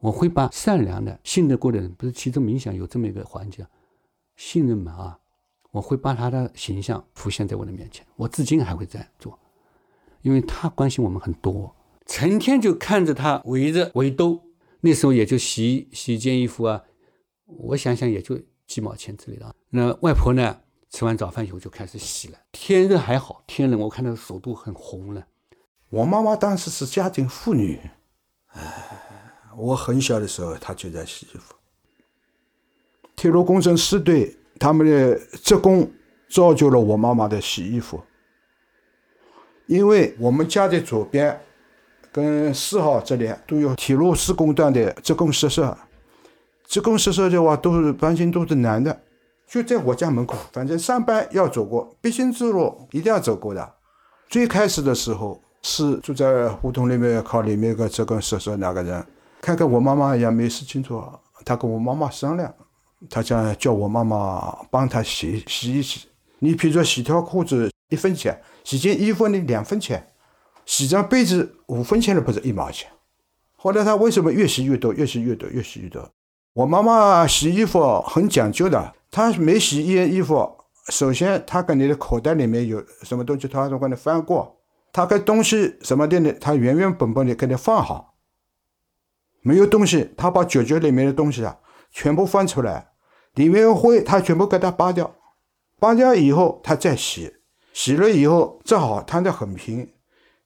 [0.00, 3.66] 我会把善良的、信得过的人，不是其中冥想有这么一个环节，
[4.36, 5.18] 信任嘛啊，
[5.70, 9.38] 我会把他的形象浮现在我的面前，我至今还会这样做，
[10.20, 11.74] 因为他关心我们很多，
[12.06, 14.42] 成天就看着他围着围兜，
[14.80, 16.84] 那时候也就洗洗一件衣服啊，
[17.46, 19.54] 我想想也就几毛钱之类的。
[19.70, 25.26] 那外婆呢，吃完早饭以后就开始洗了，天热还好，天冷我看到手都很红了。
[25.90, 27.80] 我妈妈当时是家庭妇女，
[28.48, 29.00] 唉。
[29.56, 31.54] 我很小的时候，她就在洗衣服。
[33.14, 35.88] 铁路工程师队他们的职工
[36.28, 38.02] 造就了我妈妈的洗衣服。
[39.66, 41.40] 因为我们家的左边
[42.14, 45.76] 跟四号这里都有铁路施工段的职工宿舍，
[46.64, 48.96] 职工宿舍的话都是搬迁都是男的，
[49.48, 53.74] 就在我家门口，反正上班要走过必经之路，一定要走过的。
[54.28, 59.04] 最开始的时候是住在胡同里面靠里面个职工宿舍那个人。
[59.40, 62.54] 看看我妈妈也没事情做，他跟我妈妈商量，
[63.10, 66.06] 他想叫我妈妈帮他洗洗一洗。
[66.38, 70.06] 你比如说洗条裤子一分钱，洗件衣服呢两分钱，
[70.66, 72.90] 洗张被子五分钱都不是一毛钱。
[73.56, 76.10] 后来他为什么越洗越多，越洗越多，越洗越多？
[76.52, 80.56] 我妈妈洗衣服很讲究的，她每洗一件衣服，
[80.88, 84.60] 首先她跟你的口袋里面有什么东西，她都给你翻过，
[84.92, 88.14] 她跟东西什么的呢，她原原本本的给你放好。
[89.42, 91.58] 没有东西，她把脚脚里面的东西啊
[91.90, 92.92] 全部翻出来，
[93.34, 95.16] 里面灰，她全部给它扒掉，
[95.80, 97.32] 扒掉以后她再洗，
[97.72, 99.93] 洗了以后正好摊得很平。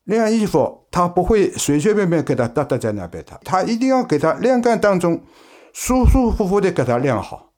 [0.09, 5.23] 晾衣服他不会随随便便给它搭搭在那边的，他一定要给它晾干当中
[5.75, 7.53] 舒舒服服的给它晾好。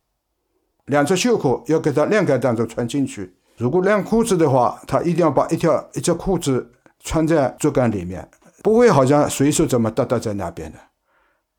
[0.86, 3.36] 两只袖口要给它晾干当中穿进去。
[3.56, 8.28] 如果晾裤子的话，他一定要把一条一只裤子穿在竹竿里面，
[8.64, 10.78] 不会好像随手这么搭搭在那边的。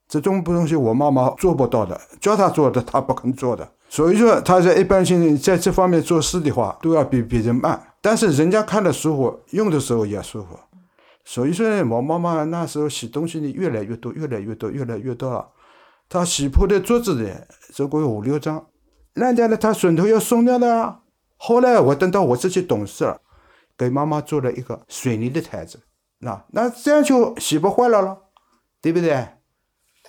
[0.10, 10.60] 这种东西我妈妈做不到的，叫她做的她不肯做的，所以说她在一般性在这方面做事的话都要比别人慢，但是人家看的舒服，用的时候也舒服。
[11.31, 15.49] 所以说我妈妈那时候洗东西呢越来越多，越来越多，越来越多了。
[16.09, 17.29] 她洗破的桌子呢，
[17.71, 18.67] 总共有五六张，
[19.13, 20.99] 烂掉了她枕头要松掉的。
[21.37, 23.21] 后来我等到我自己懂事了，
[23.77, 25.79] 给妈妈做了一个水泥的台子，
[26.19, 28.23] 那那这样就洗不坏了了，
[28.81, 29.25] 对不对？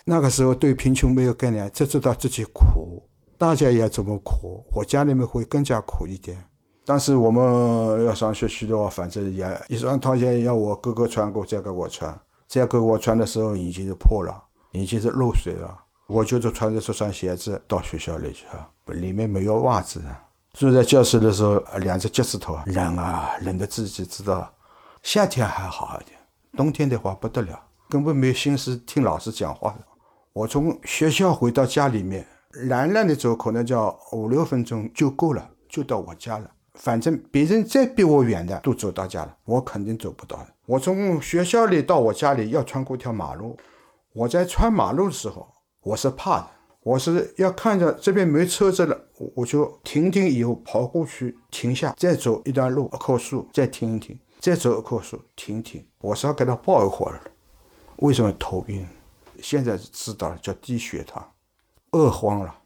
[0.06, 3.08] 那个时候对贫穷没有概念，只知道自己苦，
[3.38, 6.44] 大家也这么苦，我家里面会更加苦一点。
[6.84, 12.18] 当时我们要上学去的话，反正也一双拖鞋要我哥哥穿过再给我穿，
[12.48, 14.42] 再给我穿的时候已经是破了，
[14.72, 15.78] 已经是漏水了。
[16.08, 20.02] 我就是穿着这双鞋子到学校里去啊，里面没有袜子。
[20.54, 24.52] 住在教室的时候，两只脚趾头冷啊，冷的自己知道。
[25.02, 26.18] 夏天还好一点，
[26.56, 29.74] 冬天的话不得了，根本没有心思听老师讲话。
[30.32, 32.26] 我从学校回到家里面，
[32.68, 36.50] 懒懒的走，可能叫五六分钟就够了，就到我家了。
[36.74, 40.48] 反正别人再比我远的都走到家了，我肯定走不到的。
[40.66, 43.58] 我从学校里到我家里要穿过条马路，
[44.14, 45.46] 我在穿马路的时候，
[45.82, 46.50] 我是怕的，
[46.82, 48.98] 我是要看着这边没车子了，
[49.34, 57.20] 我就停停，以后跑过去停下，再走一段路，一棵树，再停一停，再走一棵树，停停，我是要给他抱一会儿
[57.96, 58.86] 为什么头晕？
[59.42, 61.32] 现在知道了，叫低血糖，
[61.90, 62.61] 饿慌了。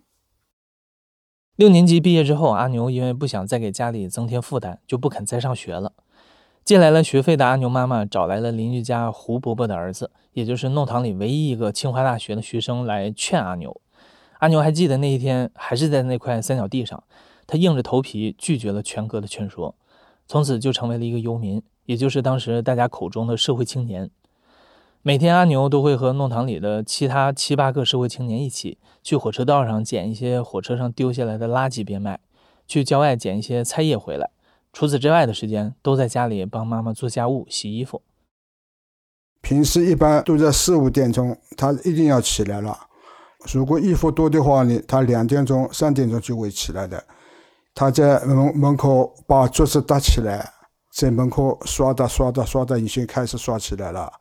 [1.57, 5.95] 六年级毕业之后，阿牛因为不想再给家里增添负担，就不肯再上学了。
[6.63, 13.81] 借来了学费的阿牛妈妈找来了邻居家胡伯伯的儿子，也就是弄堂里唯一一个清华大学的学生来劝阿牛。
[14.41, 17.03] 阿牛还记得那一天，还是在那块三角地上，
[17.47, 19.75] 他硬着头皮拒绝了全哥的劝说，
[20.29, 24.11] 从此就成为了一个游民，也就是当时大家口中的社会青年。
[25.07, 32.19] 每天，阿牛都会和弄堂里的其他七八个社会青年一起去火车道上捡一些火车上丢下来的垃圾变卖，
[32.67, 34.31] 去郊外捡一些菜叶回来。
[34.73, 38.03] 除此之外的时间，都在家里帮妈妈做家务、洗衣服。
[39.41, 42.77] 平时一般都在四五点钟，他一定要起来了。
[43.53, 47.05] 如果衣服多的话呢，他两点钟、三点钟就会起来的。
[47.77, 50.53] 他在门门口把桌子搭起来，
[50.93, 54.13] 在门口刷的刷的刷的，已经开始刷起来了。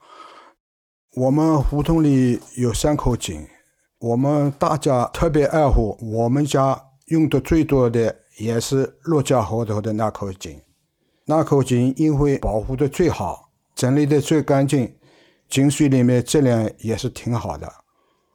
[1.15, 3.47] 我们胡同里有三口井，
[3.99, 5.97] 我们大家特别爱护。
[6.01, 10.60] 我们家用的最多的也是陆家河头的那口井，
[11.23, 14.93] 那口井因为保护的最好，整理的最干净。
[15.47, 17.71] 井水里面质量也是挺好的。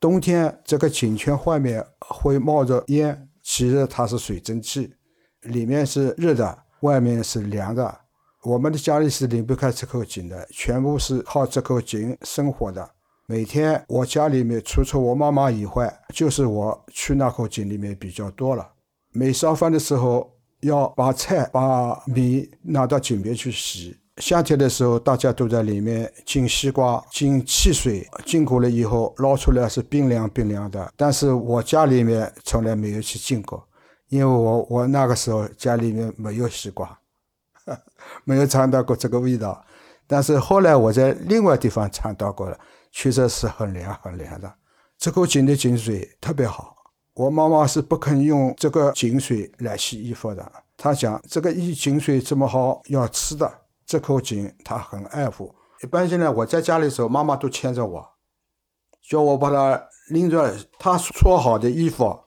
[0.00, 4.94] 冬天这个井圈外面会冒着烟，其实它是水蒸气，
[5.42, 8.00] 里面是热的，外面是凉的。
[8.42, 12.90] 我们的家里是离不开这口井的，全部是靠这口井生活的。
[13.26, 18.66] 每天我家里面除除我妈妈以外，就是我去那口井里面比较多了。
[19.12, 23.94] 每烧饭的时候要把菜把米拿到井边去洗。
[24.16, 30.90] 夏天的时候，大家都在里面浸西瓜、浸汽水，浸过了以后捞出来是冰凉冰凉的。
[30.96, 33.62] 但是我家里面从来没有去浸过，
[34.08, 36.98] 因为我我那个时候家里面没有西瓜，
[38.24, 39.64] 没有尝到过这个味道。
[40.06, 42.58] 但是后来我在另外地方尝到过了，
[42.90, 44.52] 确实是很凉很凉的。
[44.98, 46.76] 这口井的井水特别好，
[47.14, 50.52] 我妈妈是不肯用这个井水来洗衣服的。
[50.76, 53.50] 她讲这个一井水这么好，要吃的。
[53.86, 55.54] 这口井她很爱护。
[55.82, 58.10] 一般性呢，我在家里的时候，妈妈都牵着我，
[59.08, 62.20] 叫我把它拎着她搓好的衣服，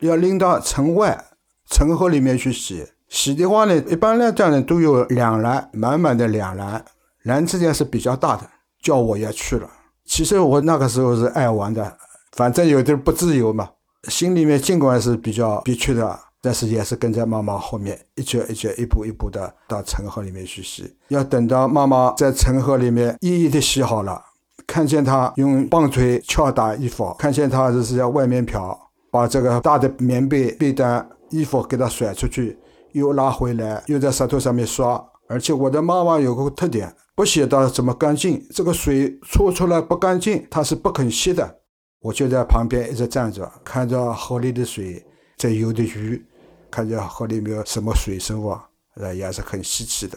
[0.00, 1.24] 要拎到城外
[1.66, 2.92] 城河里面去洗。
[3.12, 6.82] 洗的话呢，一般来讲呢，都有两篮，满满的两篮，
[7.24, 8.48] 篮子呢是比较大的，
[8.80, 9.68] 叫我也去了。
[10.06, 11.94] 其实我那个时候是爱玩的，
[12.32, 13.68] 反正有点不自由嘛，
[14.08, 16.18] 心里面尽管是比较憋屈的。
[16.44, 20.92] 但是也是跟在妈妈后面，一脚一脚、一步一步的到城河里面去洗。
[21.06, 24.20] 要等到妈妈在城河里面一一的洗好了，
[24.66, 28.76] 看见她用棒槌敲打衣服，看见她就是在外面漂，
[29.08, 32.58] 把这个大的棉被、被单、衣服给她甩出去，
[32.92, 35.02] 又拉回来，又在石头上面刷。
[35.28, 41.58] 而且我的妈妈有个特点，不洗到怎么干净，这个水搓出来不干净，她是不肯洗的。
[42.00, 45.04] 我就在旁边一直站着，看着河里的水
[45.36, 46.22] 在游的鱼。
[46.70, 48.56] 看见河里面有什么水生物，
[48.96, 50.16] 呃，也是很稀奇的。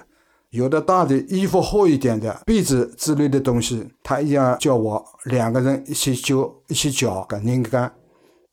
[0.52, 7.92] 有的大的衣服厚一点的被子之类的东西，他一样叫我两个人一起揪，一起搅，给拧干。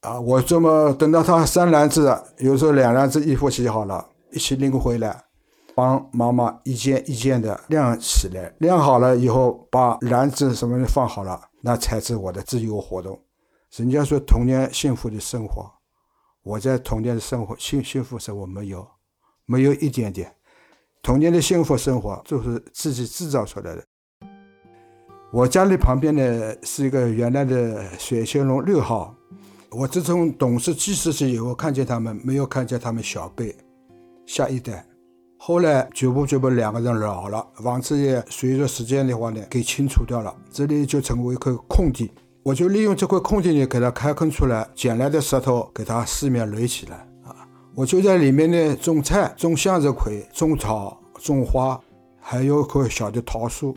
[0.00, 5.24] 啊，我这么等到他三篮子，有时候两篮子衣服洗好了，一起拎回来，
[5.74, 8.52] 帮妈妈一件一件的晾起来。
[8.58, 13.20] 晾好了以后，把篮子什么的放好了，那才是我的自由活动。
[13.76, 15.70] 人家说童年幸福的生活。
[16.42, 18.86] 我在童年的生活幸幸福生活没有，
[19.46, 20.34] 没有一点点。
[21.00, 23.84] 童年的幸福生活就是自己制造出来的。
[25.32, 29.14] 我家里旁边呢是一个原来的水仙路六号。
[29.70, 33.56] 我自从懂事记事起以后，看见他们没有看见他们小辈，
[34.26, 34.86] 下一代。
[35.36, 42.10] 后来逐步逐步两个人老了，房子也随着时间的话呢给清除掉了，这里就成为一块空地。
[42.44, 47.46] 我就利用这块空地呢，给它开垦出来，捡来的石头给它四面垒起来啊！
[47.74, 51.80] 我就在里面呢种菜，种向日葵，种草，种花，
[52.20, 53.76] 还有棵小的桃树，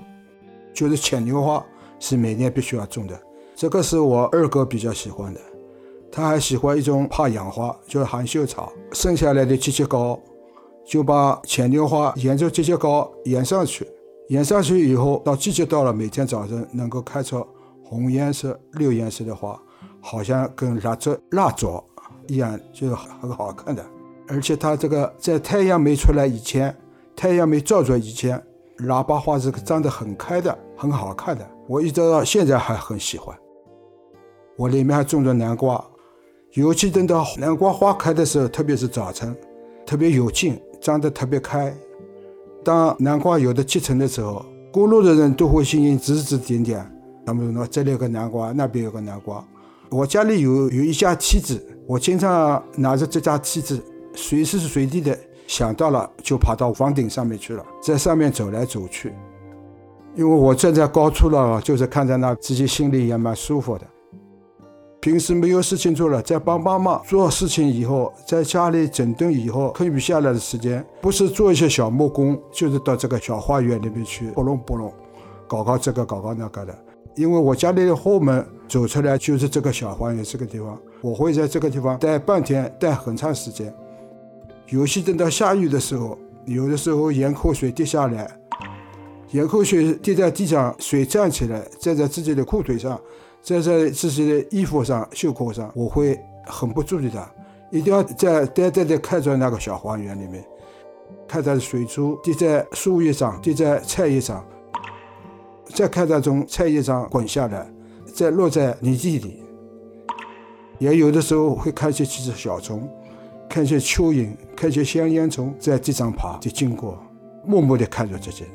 [0.74, 1.64] 就是牵牛花，
[2.00, 3.20] 是每年必须要种的。
[3.56, 5.40] 这个是我二哥比较喜欢的，
[6.12, 8.72] 他还喜欢一种怕氧化，叫含羞草。
[8.92, 10.20] 剩下来的节节高，
[10.86, 13.88] 就把牵牛花沿着秸秸秆沿上去，
[14.30, 17.45] 沿上去以后，到季节到了，每天早晨能够开出。
[17.88, 19.62] 红颜色、绿颜色的花，
[20.02, 21.80] 好像跟蜡烛、蜡烛
[22.28, 23.86] 一样，就是很好看的。
[24.28, 26.76] 而且它这个在太阳没出来以前，
[27.16, 28.43] 太阳没照着以前，
[28.80, 31.47] 喇叭花是张得很开的，很好看的。
[31.68, 33.38] 我一直到现在还很喜欢。
[34.57, 35.86] 我里面还种着南瓜，
[36.53, 39.38] 尤其等到南瓜花开的时候，特别是早晨，
[39.86, 41.76] 特别有劲，长得特别开。
[42.64, 46.88] 当南瓜有的结成的时候，过路的人都会心里指指点点。
[47.26, 49.44] 他们说：“这里有个南瓜，那边有个南瓜。”
[49.90, 53.84] 我家里有有一架梯子，我经常拿着这架梯子，
[54.14, 55.18] 随时随地的
[55.48, 59.12] 想到了就爬到房顶上面去了，在上面走来走去。
[60.14, 63.88] 因为我站在高处了，就是看在那，自己心里也蛮舒服的。
[65.06, 74.91] 平时没有事情做了，在帮妈妈做事情以后，在家里整顿以后，空余下来的时间，不是做一些小木工，就是到这个小花园里面去拨弄拨弄，
[75.47, 76.76] 搞搞这个，搞搞那个的。
[77.14, 83.72] 因为我家里的后门走出来就是这个小花园这个地方，我会在这个地方待半天，待很长时间。
[84.70, 88.28] 尤其等到下雨的时候，有的时候盐口水滴下来，
[89.34, 92.99] 咽口水滴在地上，水站起来，站在自己的裤腿上，
[93.46, 97.24] 站在自己的衣服上、袖口上，我会很不注意的，
[97.70, 100.43] 一定要在呆呆地看着那个小花园里面，
[101.28, 104.43] 看它的水珠滴在树叶上，滴在菜叶上，
[105.76, 107.72] 再看它从菜叶上滚下来，
[108.16, 109.43] 再落在泥地里。
[110.80, 112.89] 也有的时候会看见几只小虫，
[113.48, 116.98] 看见蚯蚓，看见香烟虫在地上爬，就经过，
[117.46, 118.54] 默默地看着这些人。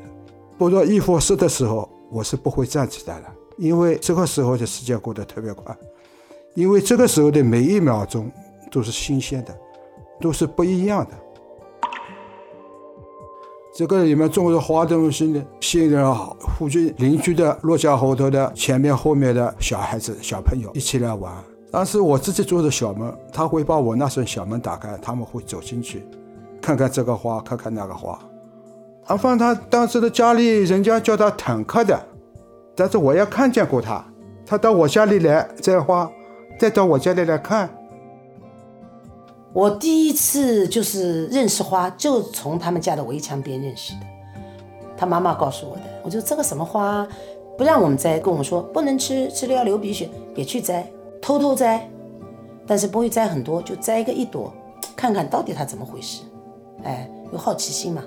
[0.58, 5.76] 不到衣服湿的时候，我是不会站起来了，因为这个时候的时间过得特别快，
[6.54, 8.32] 因为这个时候的每一秒钟
[8.70, 9.54] 都是新鲜的，
[10.18, 11.10] 都是不一样的。
[13.74, 21.30] 这个里面种的花东西呢，吸引了附近邻居的落家后头的前面后面的小孩子、小朋友一起来玩。
[21.70, 26.02] 当时我自己做的小门，他会把我那扇小门打开，他们会走进去，
[26.62, 28.18] 看看这个花，看看那个花。
[29.04, 31.98] 阿芳他当时的家里人家叫他坦克的，
[32.80, 34.02] 但是我也看见过他，
[34.46, 36.10] 他到我家里来摘花，
[36.58, 37.68] 再到我家里来看。
[39.52, 44.00] 我第一次就是认识花，就从他们家的围墙边认识的。
[44.96, 47.06] 他妈妈告诉我的，我说这个什么花，
[47.58, 50.90] 不让我们摘，跟我说不能吃，吃了要流鼻血，别去摘。
[51.20, 51.86] 偷偷摘，
[52.66, 54.50] 但是不会摘很多，就摘个一朵，
[54.96, 56.22] 看看到底它怎么回事。
[56.82, 58.02] 哎，有好奇心嘛。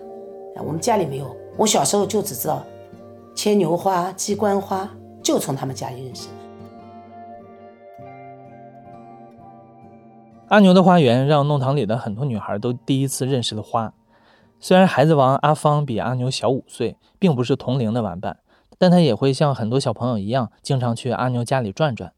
[0.56, 2.64] 哎，我们家里没有，我小时候就只知道
[3.36, 4.90] 牵牛花、鸡冠花，
[5.24, 6.30] 就从他们家里认识。
[10.50, 13.94] 阿牛的花园让弄堂里的很多女孩都第一次认识了花。
[14.60, 18.40] 虽然孩子王阿芳比阿牛小五岁，并不是同龄的玩伴，
[18.78, 22.14] 但他也会像很多小朋友一样，经常去阿牛家里转转。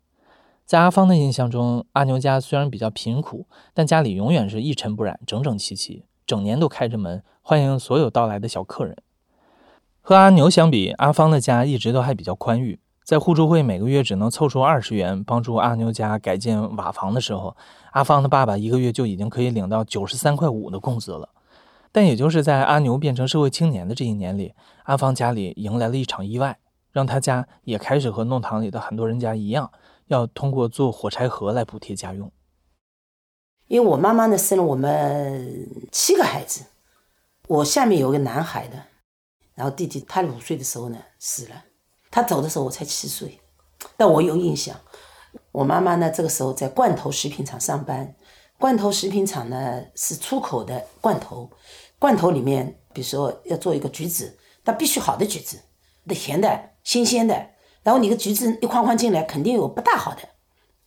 [0.65, 8.97] 在阿芳的印象中，阿牛家虽然比较贫苦，但家里永远是一尘不染、整整齐齐，整年都开着门，欢迎所有到来的小客人。
[10.07, 12.79] 和阿牛相比，阿芳的家一直都还比较宽裕。
[13.03, 17.57] 在互助会每个月只能凑出二十元帮助阿牛家改建瓦房的时候，
[17.89, 21.29] 阿芳的爸爸一个月就已经可以领到九十三块五的工资了。
[21.91, 24.53] 但也就是在阿牛变成社会青年的这一年里，
[24.83, 26.59] 阿芳家里迎来了一场意外，
[26.91, 29.71] 让他家也开始和弄堂里的很多人家一样。
[30.05, 32.31] 要通过做火柴盒来补贴家用，
[33.67, 36.65] 因为我妈妈呢生了我们七个孩子，
[37.47, 38.83] 我下面有个男孩的，
[39.55, 41.63] 然后弟弟他五岁的时候呢死了，
[42.11, 43.39] 他走的时候我才七岁，
[43.97, 44.79] 但我有印象，
[45.51, 48.15] 我妈妈呢这个时候在罐头食品厂上班，
[48.59, 51.49] 罐头食品厂呢是出口的罐头，
[51.97, 55.59] 罐头里面比如说要做一个橘子，它必须好的橘子，
[56.05, 57.49] 得甜的、新鲜的。
[57.83, 60.21] 然后你个橘子一筐筐进来，肯定有不大好的，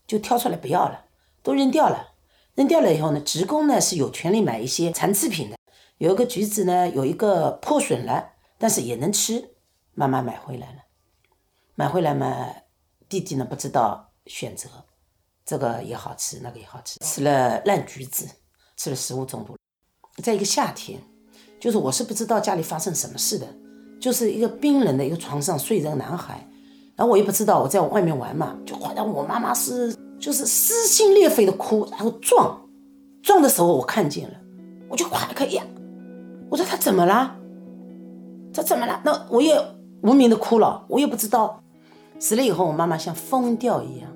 [0.07, 1.05] 就挑出来不要了，
[1.43, 2.15] 都扔掉了。
[2.55, 5.57] 扔掉了以后呢，职工呢是有权利买一些残次品的。
[5.99, 9.55] 有一个橘子呢，有一个破损了，但是也能吃，
[9.95, 10.79] 妈妈买回来了。
[11.75, 12.47] 买回来嘛，
[13.09, 14.69] 弟弟呢不知道选择，
[15.45, 18.29] 这个也好吃，那个也好吃，吃了烂橘子，
[18.77, 19.57] 吃了食物中毒。
[20.23, 21.01] 在一个夏天，
[21.61, 23.47] 就是我是不知道家里发生什么事的，
[24.01, 26.45] 就是一个冰冷的一个床上睡着个男孩。
[26.97, 32.61] 然后我也不知道我在外面玩嘛，就好像我妈妈是就是撕心裂肺的哭，然后撞，
[33.23, 34.35] 撞的时候我看见了，
[34.89, 35.65] 我就快看呀，
[36.51, 37.38] 我说他怎么了？
[38.53, 39.01] 这怎么了？
[39.05, 39.59] 那我也
[40.03, 41.63] 无名的哭了，我也不知道。
[42.19, 44.11] 死了以后，我妈妈像疯掉一样，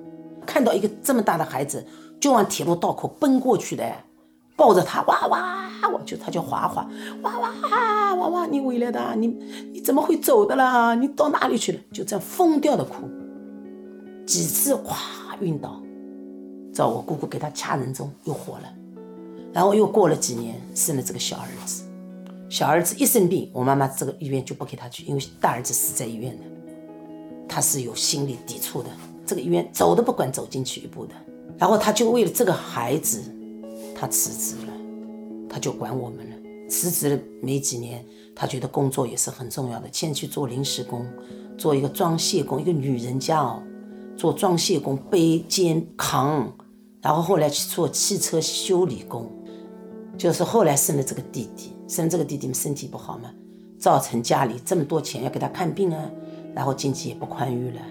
[0.45, 1.85] 看到一个这么大的孩子
[2.19, 3.83] 就往铁路道口奔过去的。
[4.55, 6.87] 抱着他哇哇，我就他叫华华，
[7.23, 7.51] 哇哇
[8.13, 9.25] 哇哇，你回来的，你
[9.71, 10.93] 你怎么会走的啦？
[10.93, 11.79] 你到哪里去了？
[11.91, 13.09] 就这样疯掉的哭，
[14.27, 14.95] 几次哗
[15.39, 15.81] 晕倒，
[16.71, 18.65] 找我姑姑给他掐人中又活了，
[19.51, 21.82] 然后又过了几年生了这个小儿子，
[22.53, 26.43] 小儿子一生病，我妈妈这个医院就不给他去，因为大儿子死在医院的，
[27.49, 28.89] 他是有心理抵触的，
[29.25, 31.15] 这个医院走都不敢走进去一步的，
[31.57, 33.23] 然后他就为了这个孩子。
[33.95, 34.73] 他辞职了，
[35.49, 36.35] 他就管我们了。
[36.69, 41.07] 辞职了没几年，他觉得工作也是很重要的，先去做临时工，
[41.57, 43.63] 做一个装卸工，一个女人家哦，
[44.15, 46.55] 做装卸工，背肩扛，
[47.01, 49.27] 然后后来去做汽车修理工，
[50.19, 53.33] 就是后来生了这个弟弟，生这个弟弟身体不好嘛，
[53.79, 56.09] 造成家里这么多钱要给他看病啊，
[56.55, 57.81] 然后经济也不宽裕了。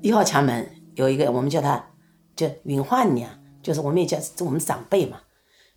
[0.00, 1.84] 一号墙门有一个，我们叫他
[2.36, 3.30] 叫云花娘。
[3.60, 4.16] 就是我们也叫
[4.46, 5.20] 我们长辈嘛，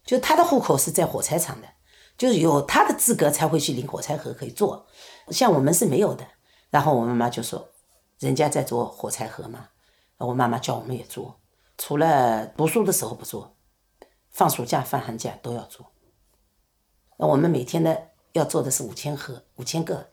[0.06, 1.68] 就他的户口是在火柴厂的，
[2.16, 4.86] 就是有他的资格才会去领火柴盒可以做，
[5.30, 6.24] 像我们是没有的。
[6.70, 7.68] 然后我妈妈就说，
[8.20, 9.66] 人家在做火柴盒嘛，
[10.20, 11.42] 我妈妈叫我们也做，
[11.78, 13.58] 除了读书的时候不做，
[14.30, 15.91] 放暑假放寒假都要做。
[17.28, 17.96] 我们每天呢
[18.34, 20.10] 要做的是五千盒五千个，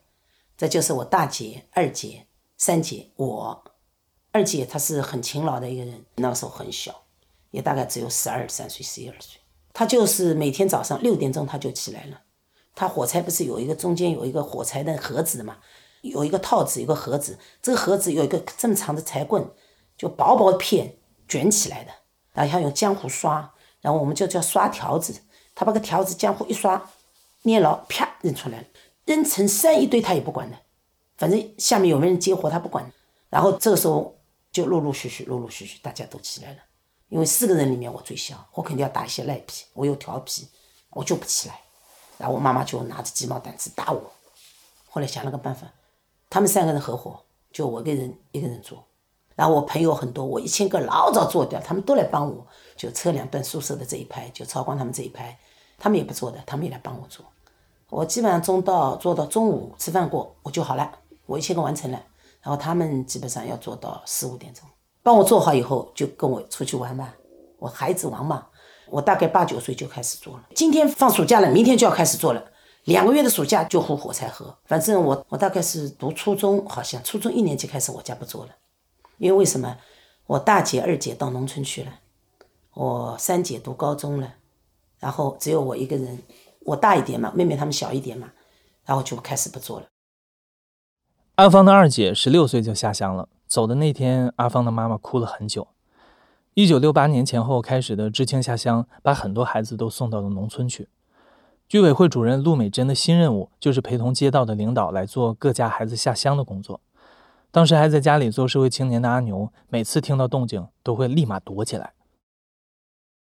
[0.57, 3.63] 这就是我大姐、二姐、三姐，我
[4.31, 7.03] 二姐她是很勤劳的一个人，那个时候很小，
[7.51, 9.39] 也大概只有十二三岁、十一二岁。
[9.73, 12.21] 她就是每天早上六点钟她就起来了，
[12.75, 15.57] 她火柴不是有一个中间有一个火柴的盒子嘛，
[16.01, 19.49] 有一个套子，有个盒子，这个盒子有一个这么长的柴棍，
[19.97, 20.97] 就薄薄的片
[21.27, 21.91] 卷起来的，
[22.33, 25.21] 然后用浆糊刷，然后我们就叫刷条子，
[25.55, 26.91] 她把个条子浆糊一刷，
[27.43, 28.65] 捏牢，啪扔出来了。
[29.05, 30.57] 扔成山一堆，他也不管的，
[31.17, 32.91] 反正下面有没有人接活，他不管。
[33.29, 34.15] 然后这个时候
[34.51, 36.57] 就陆陆续续、陆陆续续，大家都起来了。
[37.07, 40.47] 因为四个人里面我最小，我肯定要打一些赖皮，我又调皮，
[40.91, 41.59] 我就不起来。
[42.19, 44.11] 然后我妈妈就拿着鸡毛掸子打我。
[44.89, 45.71] 后来想了个办法，
[46.29, 47.19] 他们三个人合伙，
[47.51, 48.85] 就我一个人一个人做。
[49.35, 52.45] 然后我朋友很多，我一千个老早做掉，他们都来帮我。
[52.75, 55.39] 就车两段宿舍的这一排，就超光他们这一排，
[55.79, 57.25] 他们也不做的，他们也来帮我做。
[57.89, 60.91] 我基本上中到做到中午吃饭过我就好了，
[61.25, 61.99] 我一切都完成了。
[62.41, 64.63] 然后他们基本上要做到四五点钟，
[65.01, 67.13] 帮我做好以后就跟我出去玩嘛。
[67.57, 68.47] 我孩子王嘛，
[68.89, 70.43] 我大概八九岁就开始做了。
[70.55, 72.43] 今天放暑假了，明天就要开始做了。
[72.85, 74.55] 两个月的暑假就糊火柴盒。
[74.65, 78.51] 反正我我大概是读初中，好像初中一年级开始我家不做了，
[79.17, 79.77] 因为为什么？
[80.25, 81.91] 我大姐二姐到农村去了，
[82.75, 84.35] 我三姐读高中了，
[84.99, 86.19] 然后只有我一个人。
[86.65, 88.31] 我大一点嘛，妹妹她们小一点嘛，
[88.85, 89.87] 然后就开始不做了。
[91.35, 95.69] 阿芳的二姐十六岁就下乡了，走的那天，阿芳的妈妈哭了很久。
[96.53, 100.89] 一九六八年前后开始的知青下乡，把很多孩子都送到了农村去。
[101.67, 106.81] 居委会主任陆美珍的新任务就是陪同街道的领导来做各家孩子下乡的工作。
[107.51, 111.93] 当时还在家里做社会青年的阿牛，每次听到动静都会立马躲起来。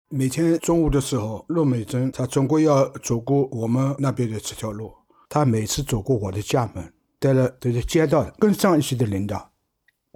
[0.08, 4.94] 每天中午的时候，陆美珍她总归要走过我们那边的这条路。
[5.28, 9.50] 她每次走过我的家门，带了这些街道更上一级的领导。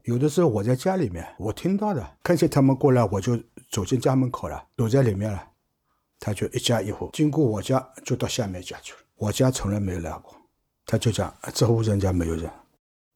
[0.04, 3.36] 有的时候我在家里面，我听到的，看见他们过来，我就
[3.68, 5.42] 走进家门口了，躲在里面了。
[6.20, 8.98] 他就一家一户经过我家，就到下面家去了。
[9.16, 10.32] 我家从来没有来过。
[10.86, 12.48] 他就讲这户人家没有人。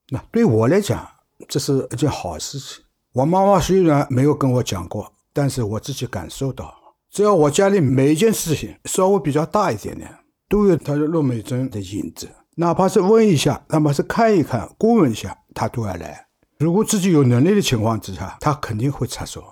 [0.09, 1.09] 那对我来讲，
[1.49, 2.85] 这是一件好事情。
[3.13, 5.13] 我妈妈虽然没有跟我讲过。
[5.35, 6.73] 但是我自己感受到，
[7.11, 10.09] 只要我家里每一件事情稍微比较大一点点，
[10.49, 12.31] 都有他的陆美珍的影子。
[12.55, 16.29] 哪怕是问一下，哪怕是看一看、过问一下，他都要来。
[16.59, 19.45] 如果自己有能力的情况之下，他肯定会插手。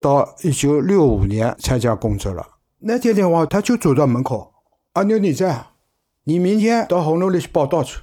[0.00, 2.46] 到一九六五年参加工作了，
[2.78, 4.54] 那天的话他就走到门口
[4.94, 5.66] ：“阿牛你在？
[6.24, 8.00] 你明天到红楼里去报道去。”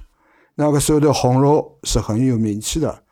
[0.56, 3.03] 那个时候的红楼是很有名气的。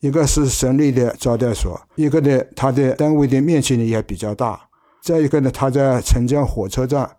[0.00, 4.68] 一个是省里的招待所，一个呢，他的单位的面积呢也比较大。
[5.02, 7.16] 再一个呢，他在城江火车站。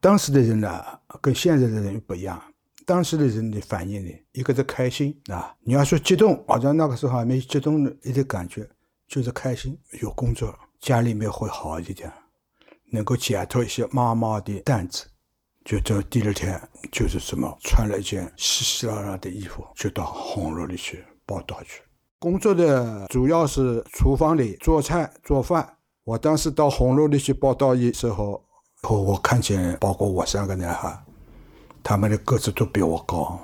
[0.00, 0.84] 当时的人呢，
[1.20, 2.40] 跟现在的人不一样。
[2.86, 8.68] 当时的人的反应呢，一个是开心啊，你要说激动，好像那个时候还没激动的一点感觉，
[9.08, 12.12] 就是开心，有工作，家里面会好一点，
[12.92, 15.06] 能够解脱一些妈妈的担子。
[15.64, 16.58] 就这第二天
[16.92, 21.82] 就是什么，穿了一件稀稀拉拉的衣服，就到红楼里去报道去。
[22.20, 25.76] 工作的主要是厨房里做菜做饭。
[26.02, 28.44] 我当时到红楼里去报道的时候，
[28.82, 31.00] 我看见包括我三个男孩，
[31.82, 33.38] 他们的个子都比我高，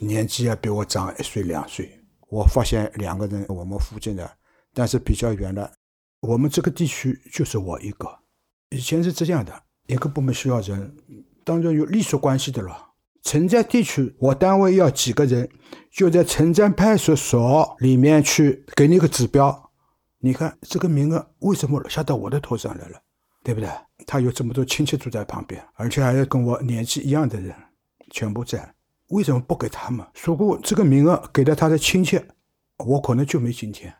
[0.00, 1.88] 年纪也比我长一岁两岁。
[2.28, 4.28] 我发现两个人，我们附近的，
[4.74, 5.70] 但是比较远的，
[6.20, 8.08] 我们这个地区就是我一个。
[8.70, 10.96] 以前是这样的，一个部门需要人，
[11.44, 12.85] 当然有隶属关系的了。
[13.26, 15.50] 城寨地区，我单位要几个人，
[15.90, 19.72] 就在城寨派出所里面去给你个指标。
[20.20, 23.02] 你看这个名额为什么下到我的头上来了，
[23.42, 23.68] 对不对？
[24.06, 27.52] 他有这么多亲戚住在旁边，而且还有跟我年纪一样的人，
[28.12, 28.72] 全部在，
[29.08, 30.06] 为什么不给他们？
[30.22, 32.20] 如果这个名额给了他的亲戚，
[32.76, 33.92] 我可能就没今天，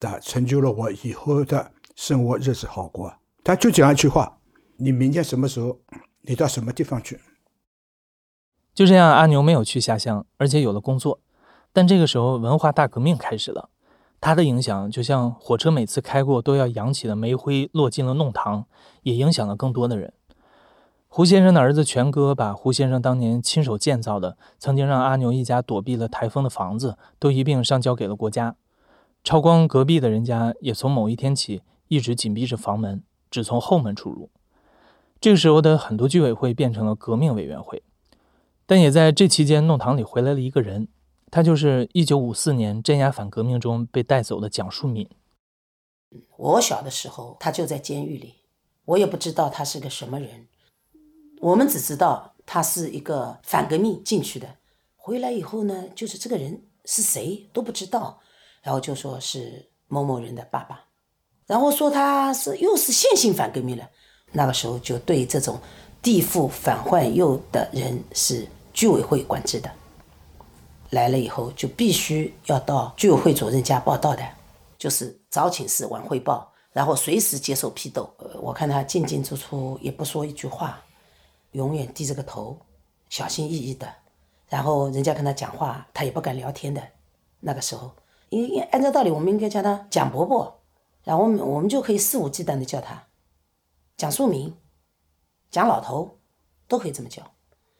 [0.00, 3.14] 但成就了我以后的生活日子好过。
[3.44, 4.36] 他就讲一句话：
[4.76, 5.78] 你明天什么时候，
[6.22, 7.16] 你到什么地方去？
[8.74, 11.20] 就这样，阿牛没有去下乡，而且有了工作。
[11.72, 13.68] 但这个时候，文化大革命开始了，
[14.20, 18.66] 它的影响就像火车每次开过都要扬起的煤灰落进了弄堂，
[19.02, 20.12] 也影响了更多的人。
[21.06, 28.56] 胡先生的儿子全哥把胡先生当年亲手建造的、曾经让阿牛一家躲避了台风的房子都一并上交给了国家。
[29.22, 34.28] 超光隔壁的人家也从某一天起一直紧闭着房门，只从后门出入。
[35.20, 37.84] 这个时候的很多居委会变成了革命委员会。
[38.66, 40.88] 但也在这期间，弄堂里回来了一个人，
[41.30, 45.08] 他就是一九五四年镇压反革命中被带走的蒋树敏。
[46.36, 48.34] 我小的时候，他就在监狱里，
[48.84, 50.46] 我也不知道他是个什么人，
[51.40, 54.56] 我们只知道他是一个反革命进去的，
[54.96, 58.20] 回来以后呢，就是这个人是谁都不知道，
[58.62, 60.84] 然后就说是某某人的爸爸，
[61.46, 63.90] 然后说他是又是线性反革命了。
[64.36, 65.60] 那个时候就对这种
[66.04, 69.70] 地富反坏右的人是居委会管制的，
[70.90, 74.22] 来了以后就必须要到居委会主任家报道的，
[74.76, 78.14] 就是早请示晚汇报，然后随时接受批斗。
[78.42, 80.78] 我看他进进出出也不说一句话，
[81.52, 82.58] 永远低着个头，
[83.08, 83.88] 小心翼翼的。
[84.50, 86.82] 然后人家跟他讲话，他也不敢聊天的。
[87.40, 87.90] 那个时候，
[88.28, 90.60] 因为按照道理我们应该叫他蒋伯伯，
[91.02, 93.04] 然后我们我们就可以肆无忌惮的叫他。
[93.96, 94.54] 蒋树明、
[95.54, 96.18] 蒋老头
[96.66, 97.22] 都可以这么叫，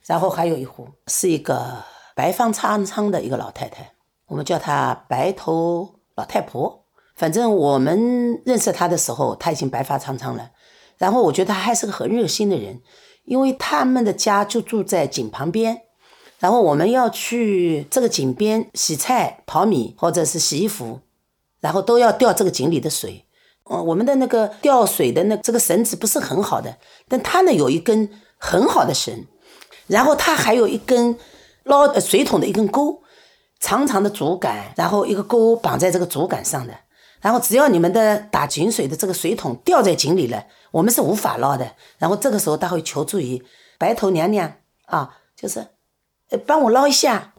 [0.06, 1.82] 然后还有一户是一个
[2.14, 3.94] 白发苍苍的一个老太太，
[4.26, 6.84] 我们叫她白头老太婆。
[7.16, 10.52] 反正我们认识她的时候，她已经白发苍苍了。
[10.98, 12.80] 然后我觉得她还是个很热心的人，
[13.24, 15.80] 因为他们的家就住在井旁边，
[16.38, 21.00] 然后我们要去这个井边洗菜、淘米或者是洗衣服，
[21.58, 23.26] 然后都要吊这个井里的水。
[23.64, 26.76] 哦，我们的那个吊水的那这个绳子不是很好的，
[27.08, 29.26] 但他呢有一根很好的绳，
[29.86, 31.18] 然后他还有一根
[31.64, 33.02] 捞水桶的一根钩，
[33.60, 36.74] 长长的竹竿，然后一个钩绑在这个竹竿上的，
[37.20, 41.72] 然后只要你们的打井水的这个水桶掉在井里了，我们是无法捞的。
[41.98, 43.42] 然后这个时候他会求助于
[43.78, 44.52] 白头娘娘
[44.86, 45.66] 啊，就是
[46.30, 47.32] 呃帮我捞一下，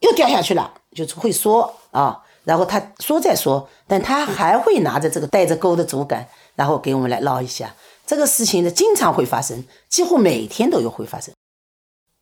[0.00, 2.22] 又掉下去了，就是会说啊。
[2.44, 6.26] 然后他说再说，但他还会拿着这个带着钩的竹竿，
[6.56, 7.72] 然后给我们来捞一下。
[8.12, 11.32] 这个事情呢，经常会发生，几乎每天都有会发生。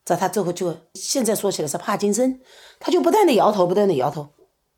[0.05, 2.41] 这他最后就现在说起来是帕金森，
[2.79, 4.29] 他就不断的摇头，不断的摇头，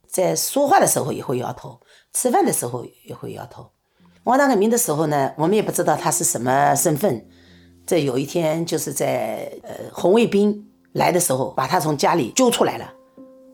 [0.09, 1.79] 在说话的时候也会摇头，
[2.15, 3.73] 吃饭的时候也会摇头。
[4.25, 7.29] 王大革命的时候呢，我们也不知道他是什么身份。
[7.87, 12.91] 这有一天就是在呃红卫兵来的时候，把他从家里揪出来了。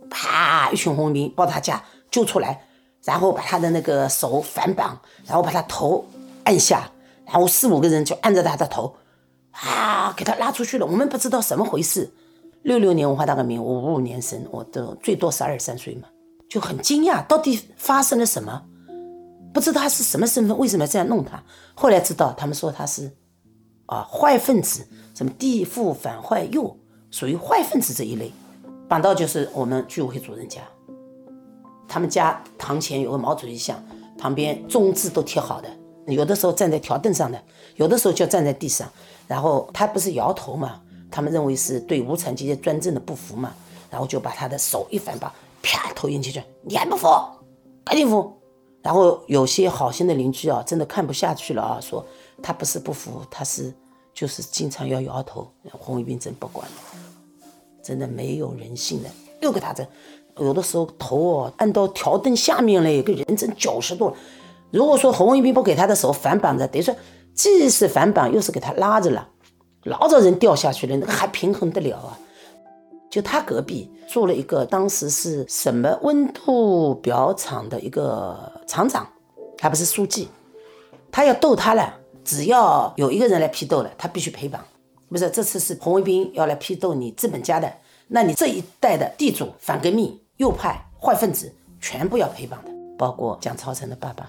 [0.08, 0.70] 啪！
[0.70, 2.68] 一群红卫兵把他家揪出来，
[3.02, 4.96] 然后把他的那个手反绑，
[5.26, 6.06] 然后把他头
[6.44, 6.88] 按下，
[7.30, 8.96] 然后四五个人就按着他的头，
[9.52, 10.86] 啊，给他拉出去了。
[10.86, 12.10] 我们不知道什么回事。
[12.62, 16.08] 六六年文化大革命，我五五年生，我都最多十二三岁嘛，
[16.50, 18.64] 就很惊讶，到底发生了什么？
[19.54, 21.42] 不知道他是什么身份，为什么要这样弄他？
[21.74, 23.10] 后来知道，他们说他是
[23.86, 26.76] 啊坏分子，什么地富反坏右，
[27.10, 28.32] 属于坏分子这一类。
[28.88, 30.62] 绑到就是我们居委会主任家，
[31.86, 33.82] 他们家堂前有个毛主席像，
[34.18, 35.68] 旁边中字都贴好的，
[36.14, 37.42] 有的时候站在条凳上的，
[37.76, 38.90] 有的时候就站在地上，
[39.26, 40.80] 然后他不是摇头嘛，
[41.10, 43.54] 他们认为是对无产阶级专政的不服嘛，
[43.90, 45.30] 然后就把他的手一反绑，
[45.62, 47.06] 啪投进去就你还不服，
[47.84, 48.32] 赶紧服。
[48.80, 52.04] 然后有些好心的邻居啊，真的看不下去了啊，说
[52.42, 53.74] 他不是不服，他是
[54.14, 56.74] 就是经常要摇头，红卫兵真不管了。
[57.82, 59.86] 真的没有人性的，又给他这，
[60.38, 64.14] 有的时候头哦按到条凳下面了，有个人整九十度。
[64.70, 66.94] 如果说红卫兵不给他的手反绑着，等于说
[67.34, 69.28] 既是反绑，又是给他拉着了，
[69.84, 72.18] 老早人掉下去了，那个还平衡得了啊？
[73.10, 79.08] 就他隔壁住了一个，当时是什么温度表厂的一个厂长，
[79.58, 80.28] 还不是书记，
[81.10, 84.62] 他要斗他了，只要有一个人来批斗了，他必须赔绑。
[85.08, 87.72] 不是，这次是红卫兵要来批斗你资本家的，
[88.08, 91.50] 那你这一代的地主、反革命、右派、坏分子，
[91.80, 94.28] 全部要陪绑的，包括蒋超成的爸爸，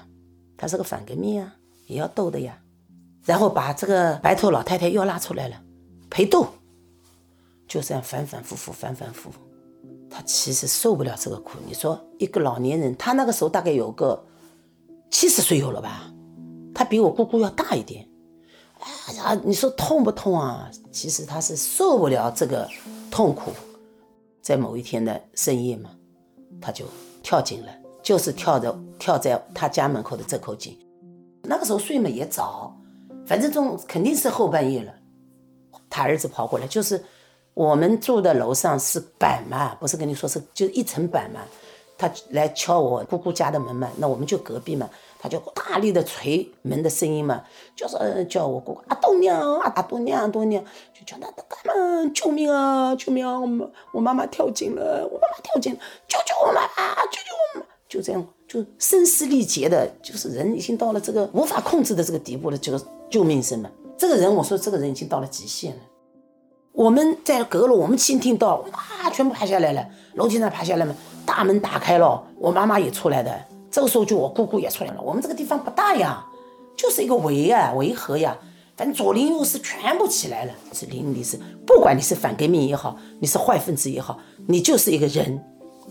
[0.60, 1.56] 他是个反革命啊，
[1.88, 2.62] 也要斗的呀。
[3.24, 5.56] 然后把这个白头老太太又拉出来了，
[6.10, 6.46] 陪斗，
[7.68, 9.40] 就这样反反复复，反反复复。
[10.10, 11.60] 他其实受不了这个苦。
[11.66, 14.22] 你说一个老年人，他那个时候大概有个
[15.10, 16.12] 七十岁有了吧，
[16.74, 18.06] 他比我姑姑要大一点。
[18.80, 20.70] 哎呀，你说痛不痛啊？
[20.92, 22.68] 其实他是受不了这个
[23.12, 23.52] 痛苦，
[24.42, 25.92] 在某一天的深夜嘛，
[26.60, 26.86] 他就
[27.22, 27.72] 跳井了，
[28.02, 30.78] 就是跳着跳在他家门口的这口井。
[31.44, 32.76] 那个时候睡嘛也早，
[33.26, 34.94] 反正中肯定是后半夜了。
[35.90, 37.04] 他儿子跑过来，就是
[37.54, 41.42] 我们住的楼上是板嘛，不是跟你说是就一层板嘛。
[41.98, 44.90] 他来敲我姑姑家的门嘛，那我们就隔壁嘛。
[45.22, 47.44] 他就大力的捶门的声音嘛，
[47.76, 52.10] 就是叫我姑姑阿东娘啊，阿东娘，阿东娘，就叫他干嘛？
[52.16, 52.96] 救命啊！
[52.96, 53.38] 救命啊！
[53.38, 55.76] 我我妈妈跳井了，我妈妈跳井，
[56.08, 56.96] 救救我妈妈！
[57.08, 57.29] 救救！
[57.90, 63.70] 就这样，就声嘶力竭的，就是人已经到了这个无法控制的这个地步了，就是救命声嘛。
[63.98, 65.82] 这个人，我说这个人已经到了极限了。
[66.72, 69.84] 我们在阁楼，我们先听到哇，全部爬下来了，
[70.14, 73.38] 楼梯上爬下来嘛，大门打开了，我妈妈也出来的。
[73.72, 75.02] 这个时候就我姑姑也出来了。
[75.02, 76.24] 我们这个地方不大呀，
[76.78, 78.38] 就是一个围啊围合呀。
[78.78, 84.18] 反正左邻右舍全部起来了，是邻里是，不管你是反革命也好，你是坏分子也好，
[84.48, 85.44] 你就是一个人，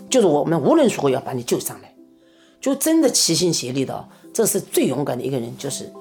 [0.09, 1.95] 就是我们无论如何要把你救上来，
[2.61, 5.93] 就真的齐心协力的，这是最勇敢的一个人，就是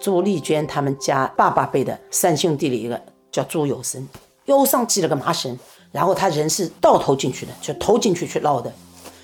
[0.00, 3.00] 朱丽娟他们家爸爸辈的三兄弟里一个
[3.30, 4.08] 叫朱有生，
[4.46, 5.58] 腰上系了个麻绳，
[5.90, 8.72] 然后他人是倒头进去的，就投进去去捞的，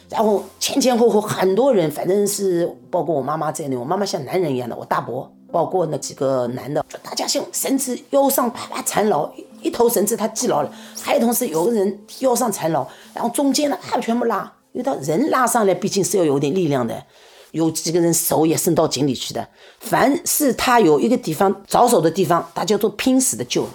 [0.08, 5.30] 然后前前后后很多人，反正是包括我妈妈在内，我妈妈像男人一样的，我大伯。
[5.50, 9.32] 包括那几个男的，就大家像绳子腰上啪啪缠牢，
[9.62, 17.04] 一头绳子他系牢了，还有同时有个人腰上缠牢，然后中间呢他全部拉，因为他人拉上来毕竟是要有点力量的，
[17.52, 19.48] 有几个人手也伸到井里去的，
[19.80, 23.68] 凡是他有一个地方着手的地方，大家都拼死的救，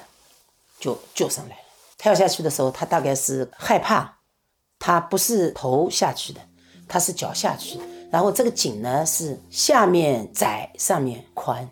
[0.80, 1.62] 就救上来了。
[1.98, 4.18] 跳下去的时候，他大概是害怕，
[4.78, 6.42] 他不是头下去的，
[6.88, 7.80] 他是脚下去。
[8.12, 11.68] 然后这个井呢是下面窄，上面宽，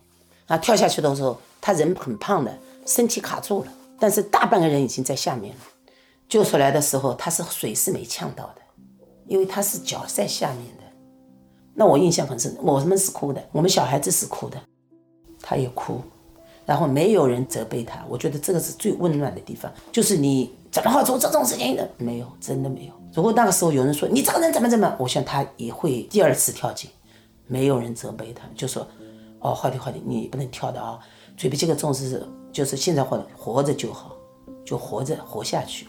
[0.47, 3.71] 啊，跳下去的时候，他人很胖的，身体卡住了，
[4.01, 5.61] 但是大半个人已经在下面了。
[6.27, 8.61] 救出来的时候，他是水是没呛到的，
[9.27, 10.83] 因为他是脚在下面的。
[11.75, 14.59] 那我印象很深，我们是哭的，我们小孩子是哭的，
[15.39, 16.01] 他也哭，
[16.65, 18.03] 然后没有人责备他。
[18.09, 21.87] 我觉得这个是最温暖的地方，就是你怎么好做这种事情的？
[21.97, 22.93] 没有，真的没有。
[23.13, 26.89] 如果那个时候有人说你这个人怎么怎么，我想他也会第二次跳井，
[27.45, 28.87] 没有人责备他，就说，
[29.39, 30.97] 哦，好的好的，你不能跳的啊，
[31.35, 34.15] 最不这个重视就是现在活活着就好，
[34.65, 35.87] 就活着活下去。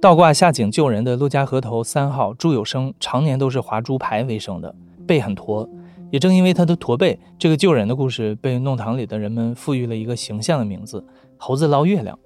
[0.00, 4.74] 倒挂下井救人的陆家河头三号朱有生，常年都是划猪排为生的，
[5.06, 5.66] 背很驼，
[6.10, 11.02] 也正因为他的驼背，这个救人的故事被弄堂里的人们赋予了一个形象的名字——
[11.38, 12.18] 猴子捞月亮。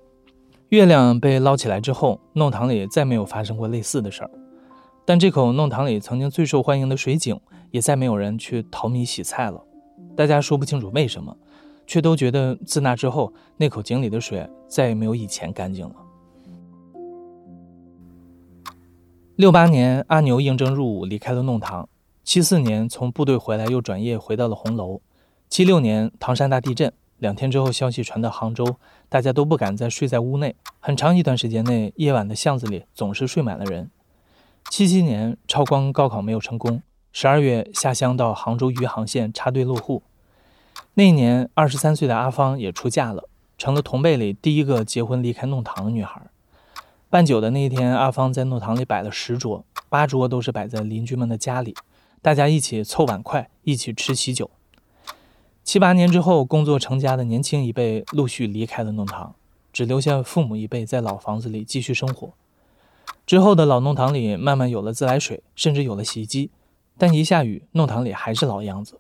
[0.71, 4.31] 月亮被捞起来之后，弄堂里再没有发生过类似的事儿。
[5.05, 7.41] 但这口弄堂里曾经最受欢迎的水井，
[7.71, 9.63] 也再没有人去淘米洗菜了。
[10.19, 11.37] 大家说不清楚为什么，
[11.87, 15.95] 却都觉得自那之后，那口井里的水再也没有以前干净了。
[19.37, 21.89] 六八年，阿牛应征入伍，离开了弄堂。
[22.25, 25.01] 七四年，从部队回来，又转业回到了红楼。
[25.49, 26.93] 七六年，唐山大地震。
[27.19, 28.75] 两天之后，消息传到杭州，
[29.09, 30.57] 大家都不敢再睡在屋内。
[30.81, 33.89] 很长一段时间内，夜晚的巷子里总是睡满了人。
[34.69, 40.03] 七七年，超光高考没有成功，十二月下乡到杭州余杭县插队落户。
[40.95, 46.29] 那一年，二十三岁的阿芳也出嫁了，成了同辈里第一个结婚离开弄堂的女孩。
[47.09, 51.75] 办酒的那一天，阿芳在弄堂里摆了十桌，八桌都是摆在邻居们的家里，
[52.21, 54.51] 大家一起凑碗筷，一起吃喜酒。
[55.63, 59.35] 七八年之后，工作成家的年轻一辈陆续离开了弄堂，
[59.73, 62.33] 只留下父母一辈在老房子里继续生活。
[63.25, 66.51] 之后的老弄堂里慢慢有了自来水，甚至有了洗衣机，
[66.97, 68.99] 但一下雨，弄堂里还是老样子。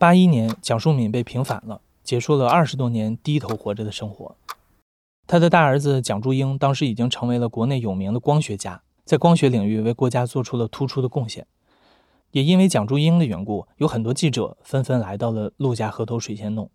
[0.00, 4.34] 八一年，蒋淑敏被平反了，结束了二十多年低头活着的生活。
[5.26, 11.46] 他的大儿子蒋祝英当时已经成为了国内有名的光学家，在光学领域为国家做出了突出的贡献。
[12.30, 16.70] 也因为蒋祝英的缘故，有很多记者纷纷来到了陆家河头水仙弄。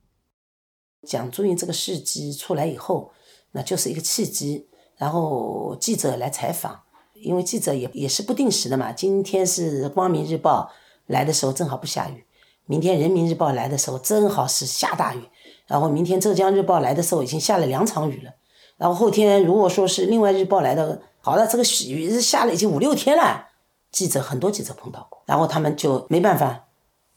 [1.01, 3.11] 蒋祝英这个事迹出来以后，
[3.53, 4.67] 那就是一个契机，
[4.97, 6.81] 然后记者来采访，
[7.15, 8.91] 因为记者也也是不定时的嘛。
[8.91, 10.69] 今天是光明日报
[11.07, 12.23] 来的时候正好不下雨，
[12.67, 15.21] 明天人民日报来的时候正好是下大雨，
[15.67, 18.31] 然后明天浙江日报来的时候已经下了两场雨了，
[18.77, 23.47] 然后后天如果说是另外日报来的，好了，这个雨是下了已经五六天了。
[23.91, 26.65] 记者很多记者碰到过，然后他们就没办法，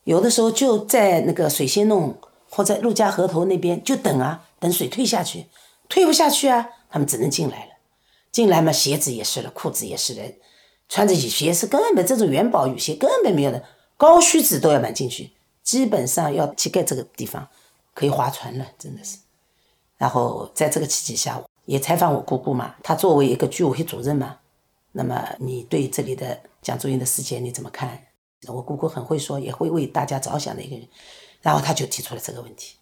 [0.04, 2.16] 有的时候就在那个水仙弄
[2.48, 5.46] 或者陆家河头那边就等啊，等水退下去，
[5.88, 7.72] 退不下去啊，他们只能进来了。
[8.30, 10.22] 进来嘛，鞋子也湿了，裤子也湿了，
[10.88, 13.64] 穿着雨鞋是根本这种元宝雨鞋根本没有的，
[13.96, 15.32] 高靴子都要买进去，
[15.68, 17.46] 基本上要膝盖这个地方
[17.92, 19.18] 可以划船了，真的是。
[19.98, 24.38] 然后在这个契机下，也采访我姑姑嘛，她作为一个居委会主任嘛。
[24.92, 28.02] 那么你对这里的蒋祝英的事件你怎么看？
[28.46, 30.88] 我姑姑很会说，也会为大家着想的一个人，
[31.42, 32.76] 然后他就提出了这个问题。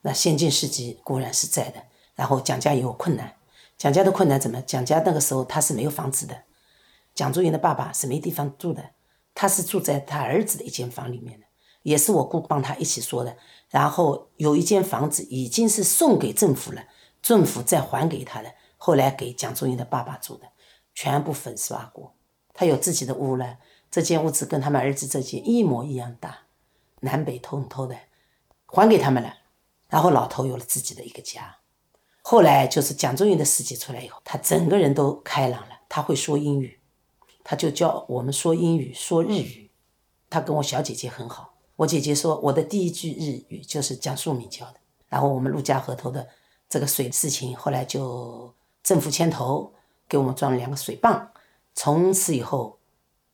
[0.00, 1.82] 那先进事迹固然是在的，
[2.14, 3.36] 然后蒋家也有困难，
[3.76, 4.62] 蒋家的困难怎么？
[4.62, 6.44] 蒋家那个时候他是没有房子的，
[7.14, 8.92] 蒋祝英的爸爸是没地方住的，
[9.34, 11.43] 他是住在他儿子的一间房里面的，
[11.84, 13.36] 也是我姑帮他一起说的。
[13.70, 16.82] 然后有一间房子已经是送给政府了，
[17.22, 20.48] 政府再还给他的，后来给蒋中英的爸爸住的。
[20.96, 22.14] 全部粉刷过，
[22.52, 23.58] 他有自己的屋了。
[23.90, 26.46] 这间屋子跟他们儿子这间一模一样大，
[27.00, 27.96] 南北通透的，
[28.66, 29.34] 还给他们了。
[29.88, 31.56] 然后老头有了自己的一个家。
[32.22, 35.80] 后来就是蒋中英的事迹出来以后，他整个人都开朗了。
[35.88, 36.80] 他会说英语，
[37.42, 39.70] 他就教我们说英语、说日语。
[40.30, 44.74] 他跟我小姐姐很好，我姐姐说，我的第一句日语就是江苏米教的。
[45.08, 46.26] 然后我们陆家河头的
[46.68, 48.52] 这个水事情，后来就
[48.82, 49.72] 政府牵头
[50.08, 51.28] 给我们装了两个水泵，
[51.74, 52.78] 从此以后，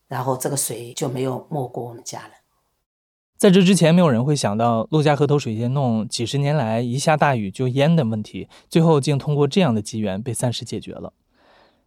[0.09, 2.35] 然后这个水就没有没过我们家了。
[3.37, 11.15] 在这之前，没有人会想到陆家河头水泄弄几十年来一下大雨就淹的问题，最后竟通过这样的机缘被暂时解决了。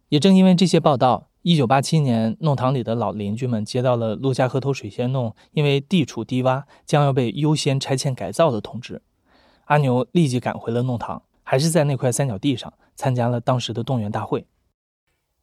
[0.08, 9.02] 也正因为这些报道，一九八七年，弄堂里的老邻居们接到了陆家河头水仙弄因为地处低洼，将要被优先拆迁改造的通知。
[9.66, 14.46] 阿牛立即赶回了弄堂，还是在那块三角地上参加了当时的动员大会。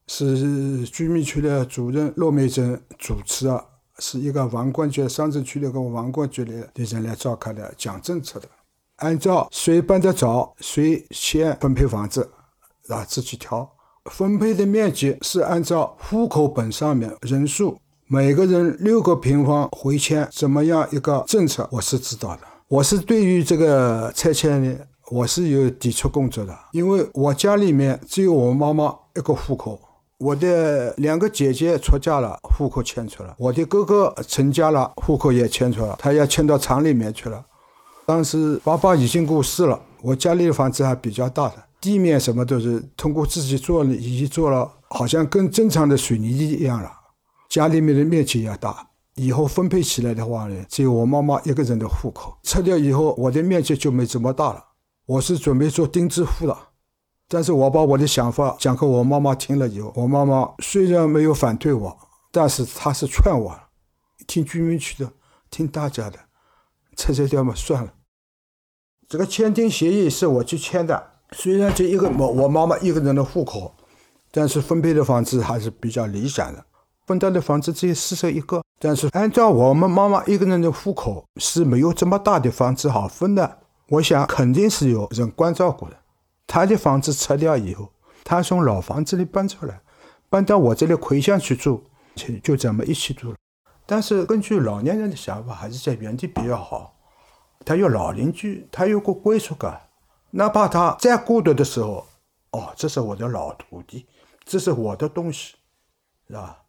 [0.08, 3.64] 是居民区的主任骆美珍主持啊。
[4.00, 8.50] 是一个王冠局、商城区的个王冠局的人来召开的，讲政策的。
[8.96, 12.32] 按照谁搬得早，谁先分配房子，
[12.88, 13.72] 啊，自己挑。
[14.10, 17.78] 分配的面积是按照户口本上面人数，
[18.08, 22.42] 每个人六个平方回迁，怎么样一个政策，我是知道的。
[22.68, 24.76] 我是对于这个拆迁呢，
[25.12, 29.80] 我是有抵触工作的，因为我家里面只有我妈妈一个户口。
[30.18, 37.44] 我的两个姐姐出嫁了，户口迁出了；我的哥哥成家了，户口也迁出了，他要迁到厂里面去了。
[38.06, 46.92] 当时爸爸已经过世了，我家里的房子还比较大的，地面什么都是通过自己做了，已经做了，好像跟正常的水泥一样了。
[47.50, 54.64] 家里面的面积也大，以后分配起来的话呢，只有我妈妈一个人的户口，拆掉以后，我的面积就没这么大了。
[55.08, 56.70] 我是准备做钉子户了。
[57.28, 61.98] 但是我把我的想法讲给我妈妈听了以后，我妈妈虽然没有反对我，
[62.32, 63.60] 但是她是劝我，
[64.28, 65.12] 听居民区的，
[65.50, 66.20] 听大家的，
[66.96, 67.94] 拆拆掉嘛算了。
[69.10, 73.74] 这个签订协议是我去签的，虽然这一个我我妈妈一个人的户口，
[74.32, 76.66] 但是分配的房子还是比较理想的。
[77.08, 83.60] 分到的房子只有四十一个，但是按照我们妈妈一个人的户口是没有这么大的房子好分的。
[83.90, 85.98] 我想肯定是有人关照过的。
[86.48, 87.90] 他的房子拆掉以后，
[88.24, 89.82] 他从老房子里搬出来，
[90.30, 91.84] 搬到我这里回乡去住，
[92.16, 93.36] 就就这么一起住了。
[93.86, 96.94] 但是根据老年人的想法，还是在原地比较好。
[97.66, 99.82] 他有老邻居，他有个归属感，
[100.32, 102.08] 哪怕他再孤独的时候，
[102.52, 104.06] 哦，这是我的老土地，
[104.46, 105.56] 这是我的东西，
[106.28, 106.60] 是吧？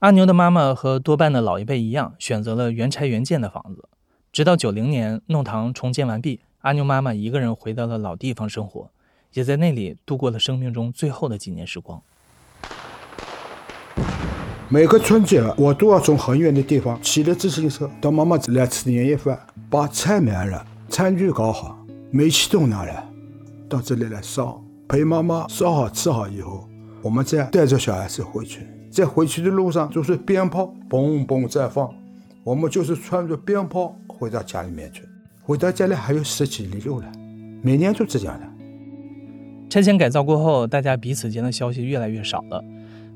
[0.00, 3.88] 阿牛的妈妈和多半的老一辈一样，选择了原拆原建的房子，
[4.32, 6.40] 直到九零年弄堂重建完毕。
[6.62, 8.90] 阿牛妈妈一个人回到了老地方生活，
[9.34, 12.02] 也在那里度过了生命中最后的几年时光。
[14.68, 21.83] 每个春节，我都要从很远的地方骑着自行车到妈妈这来吃年夜饭，把菜买了，餐具搞好，
[22.16, 23.04] 煤气都拿来，
[23.68, 26.64] 到这里来烧，陪妈妈烧好吃好以后，
[27.02, 28.60] 我们再带着小孩子回去。
[28.88, 31.92] 在回去的路上，就是鞭炮嘣嘣在放，
[32.44, 35.02] 我们就是穿着鞭炮回到家里面去。
[35.42, 37.10] 回到家里还有十几里路了，
[37.62, 38.46] 每年都这样的。
[39.68, 42.62] 拆迁改造过后，大家彼此间的消息越来越少了，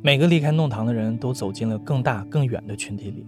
[0.03, 3.25] 每个离开弄堂的人都走进了更大更远的群体里。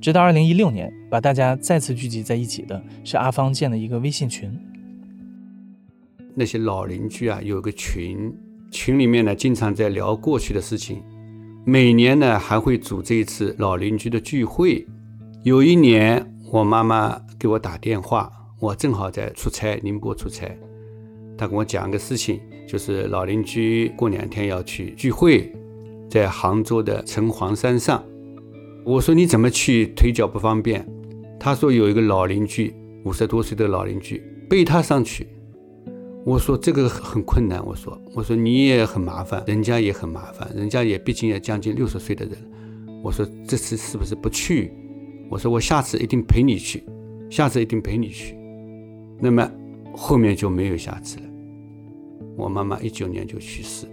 [0.00, 4.56] 直到二零一六年，把大家再次聚集在一起的是阿芳建的一个微信群。
[6.38, 8.32] 那些老邻居啊，有个群，
[8.70, 11.02] 群里面呢经常在聊过去的事情，
[11.66, 14.86] 每年呢还会组织一次老邻居的聚会。
[15.42, 16.24] 有一年。
[16.50, 20.48] 我妈妈给我打电话，我正好在出差，宁波出差。
[21.36, 25.52] 她跟我讲个事情，就是老邻居过两天要去聚会，
[26.08, 28.02] 在杭州的城隍山上。
[28.82, 29.92] 我说你怎么去？
[29.94, 30.82] 腿脚不方便。
[31.38, 32.74] 她说有一个老邻居，
[33.04, 35.26] 五十多岁的老邻居，背他上去。
[36.24, 37.64] 我说这个很困难。
[37.64, 42.36] 我说我说你也很麻烦，人家也很麻烦，人家也毕竟也将近六十岁的人。
[43.02, 44.72] 我说这次是不是不去？
[45.30, 46.84] 我说我下次一定陪你去，
[47.30, 48.36] 下次一定陪你去。
[49.20, 49.50] 那么
[49.94, 51.24] 后面就没有下次了。
[52.36, 53.86] 我妈妈一九年就去世。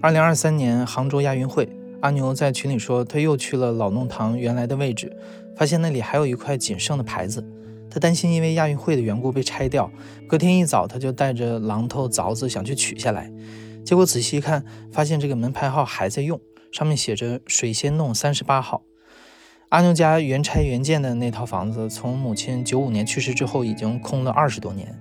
[0.00, 1.68] 二零二三年杭州亚运会，
[2.00, 5.12] 阿牛在群里说他又去了老弄堂原来的位置，
[5.56, 7.44] 发现那里还有一块仅剩的牌子。
[7.90, 9.90] 他担心因为亚运会的缘故被拆掉，
[10.26, 13.32] 隔天一早他就带着榔头凿子想去取下来，
[13.84, 16.40] 结果仔细一看，发现这个门牌号还在用，
[16.72, 18.82] 上面写着水仙弄三十八号。
[19.70, 24.98] 阿牛家原拆原建的那套房子，从母亲九五年去世之后，已经空了二十多年。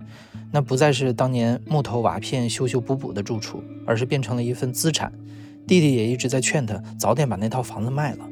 [0.51, 5.11] 那不再是当年木头瓦片修修补补的住处，而是变成了一份资产。
[5.67, 8.27] 弟弟也一直在劝他早点把那套房子卖了。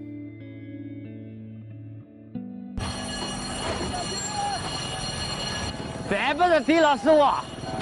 [6.10, 7.18] 犯不着地了，师傅，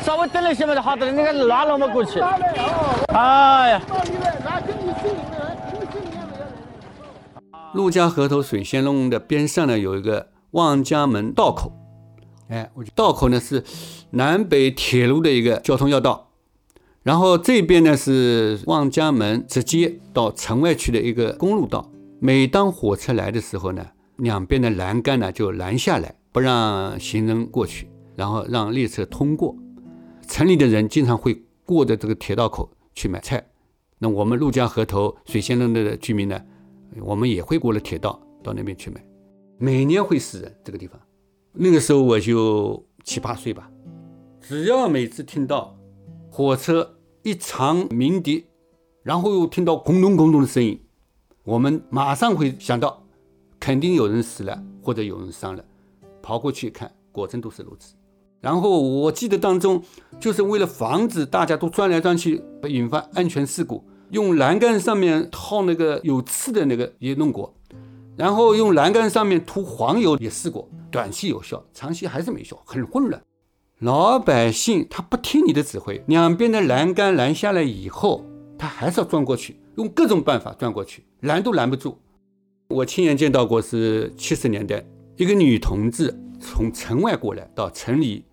[0.04, 2.20] 稍微等一下嘛就好的了，那个拉了我们过去。
[3.10, 3.82] 哎呀。
[7.74, 11.74] 陆家河头水仙弄的边上呢有一个望江门道口，
[12.48, 13.64] 哎，我道口呢是
[14.12, 16.30] 南北铁路的一个交通要道，
[17.02, 21.90] 然后这边呢是望江门直接到城外去的一个公路道。
[22.20, 29.56] 每当火车来的时候呢，两边的栏杆呢就拦下来，不让行人过去，然后让列车通过。
[30.28, 33.46] 城里的人经常会过的这个铁道口去买菜。
[34.00, 36.42] 那我们陆家河头水仙路的居民呢，
[37.02, 39.04] 我们也会过了铁道到那边去买。
[39.58, 41.00] 每年会死人这个地方。
[41.54, 43.70] 那个时候我就七八岁吧，
[44.42, 45.78] 只要每次听到
[46.32, 48.46] 火车一长鸣笛，
[49.04, 50.82] 然后又听到轰隆轰隆的声音，
[51.44, 53.06] 我们马上会想到，
[53.60, 55.64] 肯定有人死了或者有人伤了，
[56.22, 57.94] 跑过去一看，果真都是如此。
[58.44, 59.82] 然后我记得当中，
[60.20, 67.56] 就是为了防止大家都钻来钻去，引发安全事故，用栏杆上面套那个有刺的那个也弄过。
[68.18, 73.22] 然后用栏杆上面涂黄油也试过，短期有效，长期还是没效，很混乱。
[73.80, 78.26] 老百姓他不听你的指挥，两边的栏杆拦下来以后，
[78.58, 81.98] 他还是要钻过去，用各种办法钻过去，拦都拦不住。
[82.68, 84.86] 我亲眼见到过，是七十年代
[85.16, 88.26] 一个女同志从城外过来到城里，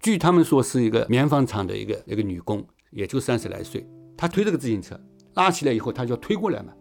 [0.00, 3.86] 据他们说是一个棉纺厂的一个一个女工，也就三十来岁，
[4.16, 4.98] 她推这个自行车
[5.34, 6.72] 拉起来以后，她就要推过来嘛。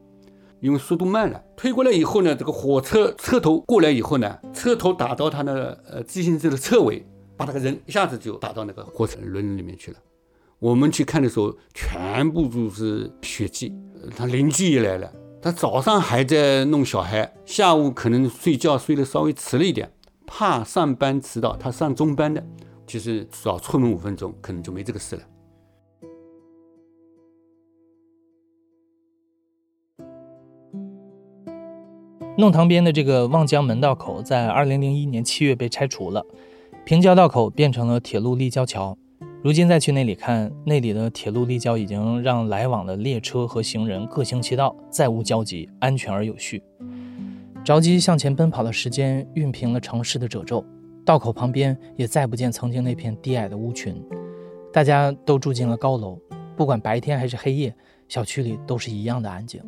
[0.59, 7.05] 因为速度慢了，推过来以后呢，这个火车车头过来以后呢，车头打到她的呃自行车的车尾，
[7.36, 9.97] 把那个人一下子就打到那个火车轮里面去了。
[10.57, 13.72] 我们去看的时候，全部都是血迹。
[14.15, 19.91] 他邻居也来了，他早上还在弄小孩，下午可能睡觉睡得稍微迟了一点，
[20.26, 21.55] 怕上班迟到。
[21.55, 22.43] 他上中班的，
[22.88, 25.21] 其实少出门五分钟，可能就没这个事了。
[32.38, 36.23] 弄堂边的这个望江门道口，在二零零一年七月被拆除了，
[36.85, 38.97] 平交道口变成了铁路立交桥。
[39.43, 46.61] 如今再去那里看，那里的铁路立交已经让来往的列车和行人各行其道，再无交集，安全而有序。
[47.65, 50.63] 着急向前奔跑的时间熨平了城市的褶皱，
[51.07, 53.95] 道口旁边也再不见曾经那片低矮的屋群，
[54.73, 56.19] 大家都住进了高楼，
[56.53, 57.73] 不管白天还是黑夜，
[58.09, 59.61] 小区里都是一样的安静。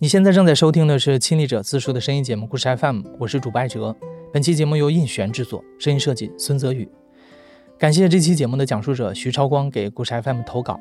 [0.00, 3.96] 你现在正在收听的是亲历者自述的声音节目《故事 FM》，我是主播艾哲。
[4.32, 6.88] 本期节目由印璇制作，声音设计孙泽宇。
[7.78, 10.80] 感谢这期节目的讲述者徐超光给《故事 FM》投稿。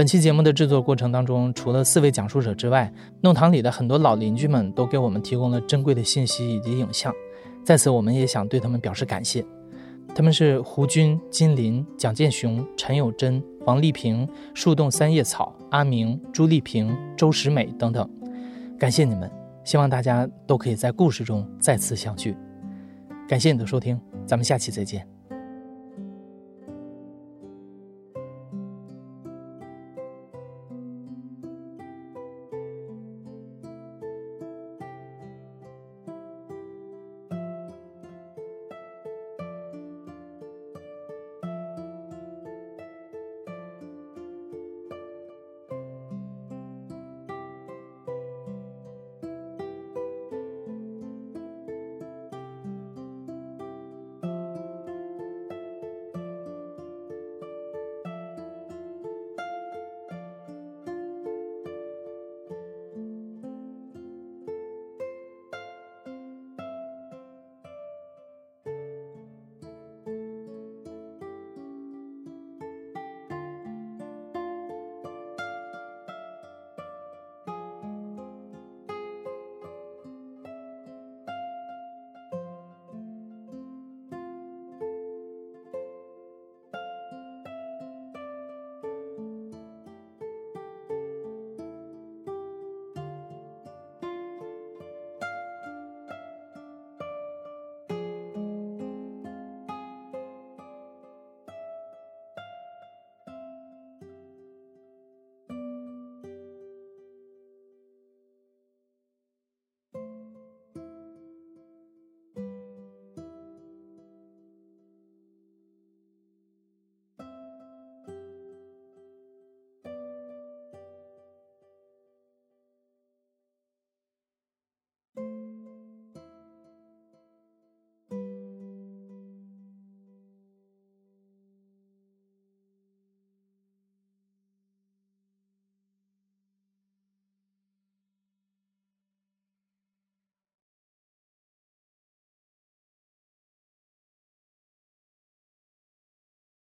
[0.00, 2.90] 本期节目的制作过程当中，除了四位讲述者之外，
[3.20, 7.12] 弄堂里的很多老邻居们都给我们提供了珍贵的信息以及影像，
[7.62, 9.44] 在此我们也想对他们表示感谢。
[10.14, 18.08] 他们是胡军、金林、蒋建雄、陈友贞、王丽萍、树洞三叶草、阿明、朱丽萍、周石美等等。
[18.78, 19.30] 感谢你们，
[19.64, 22.34] 希望大家都可以在故事中再次相聚。
[23.28, 25.06] 感谢你的收听，咱们下期再见。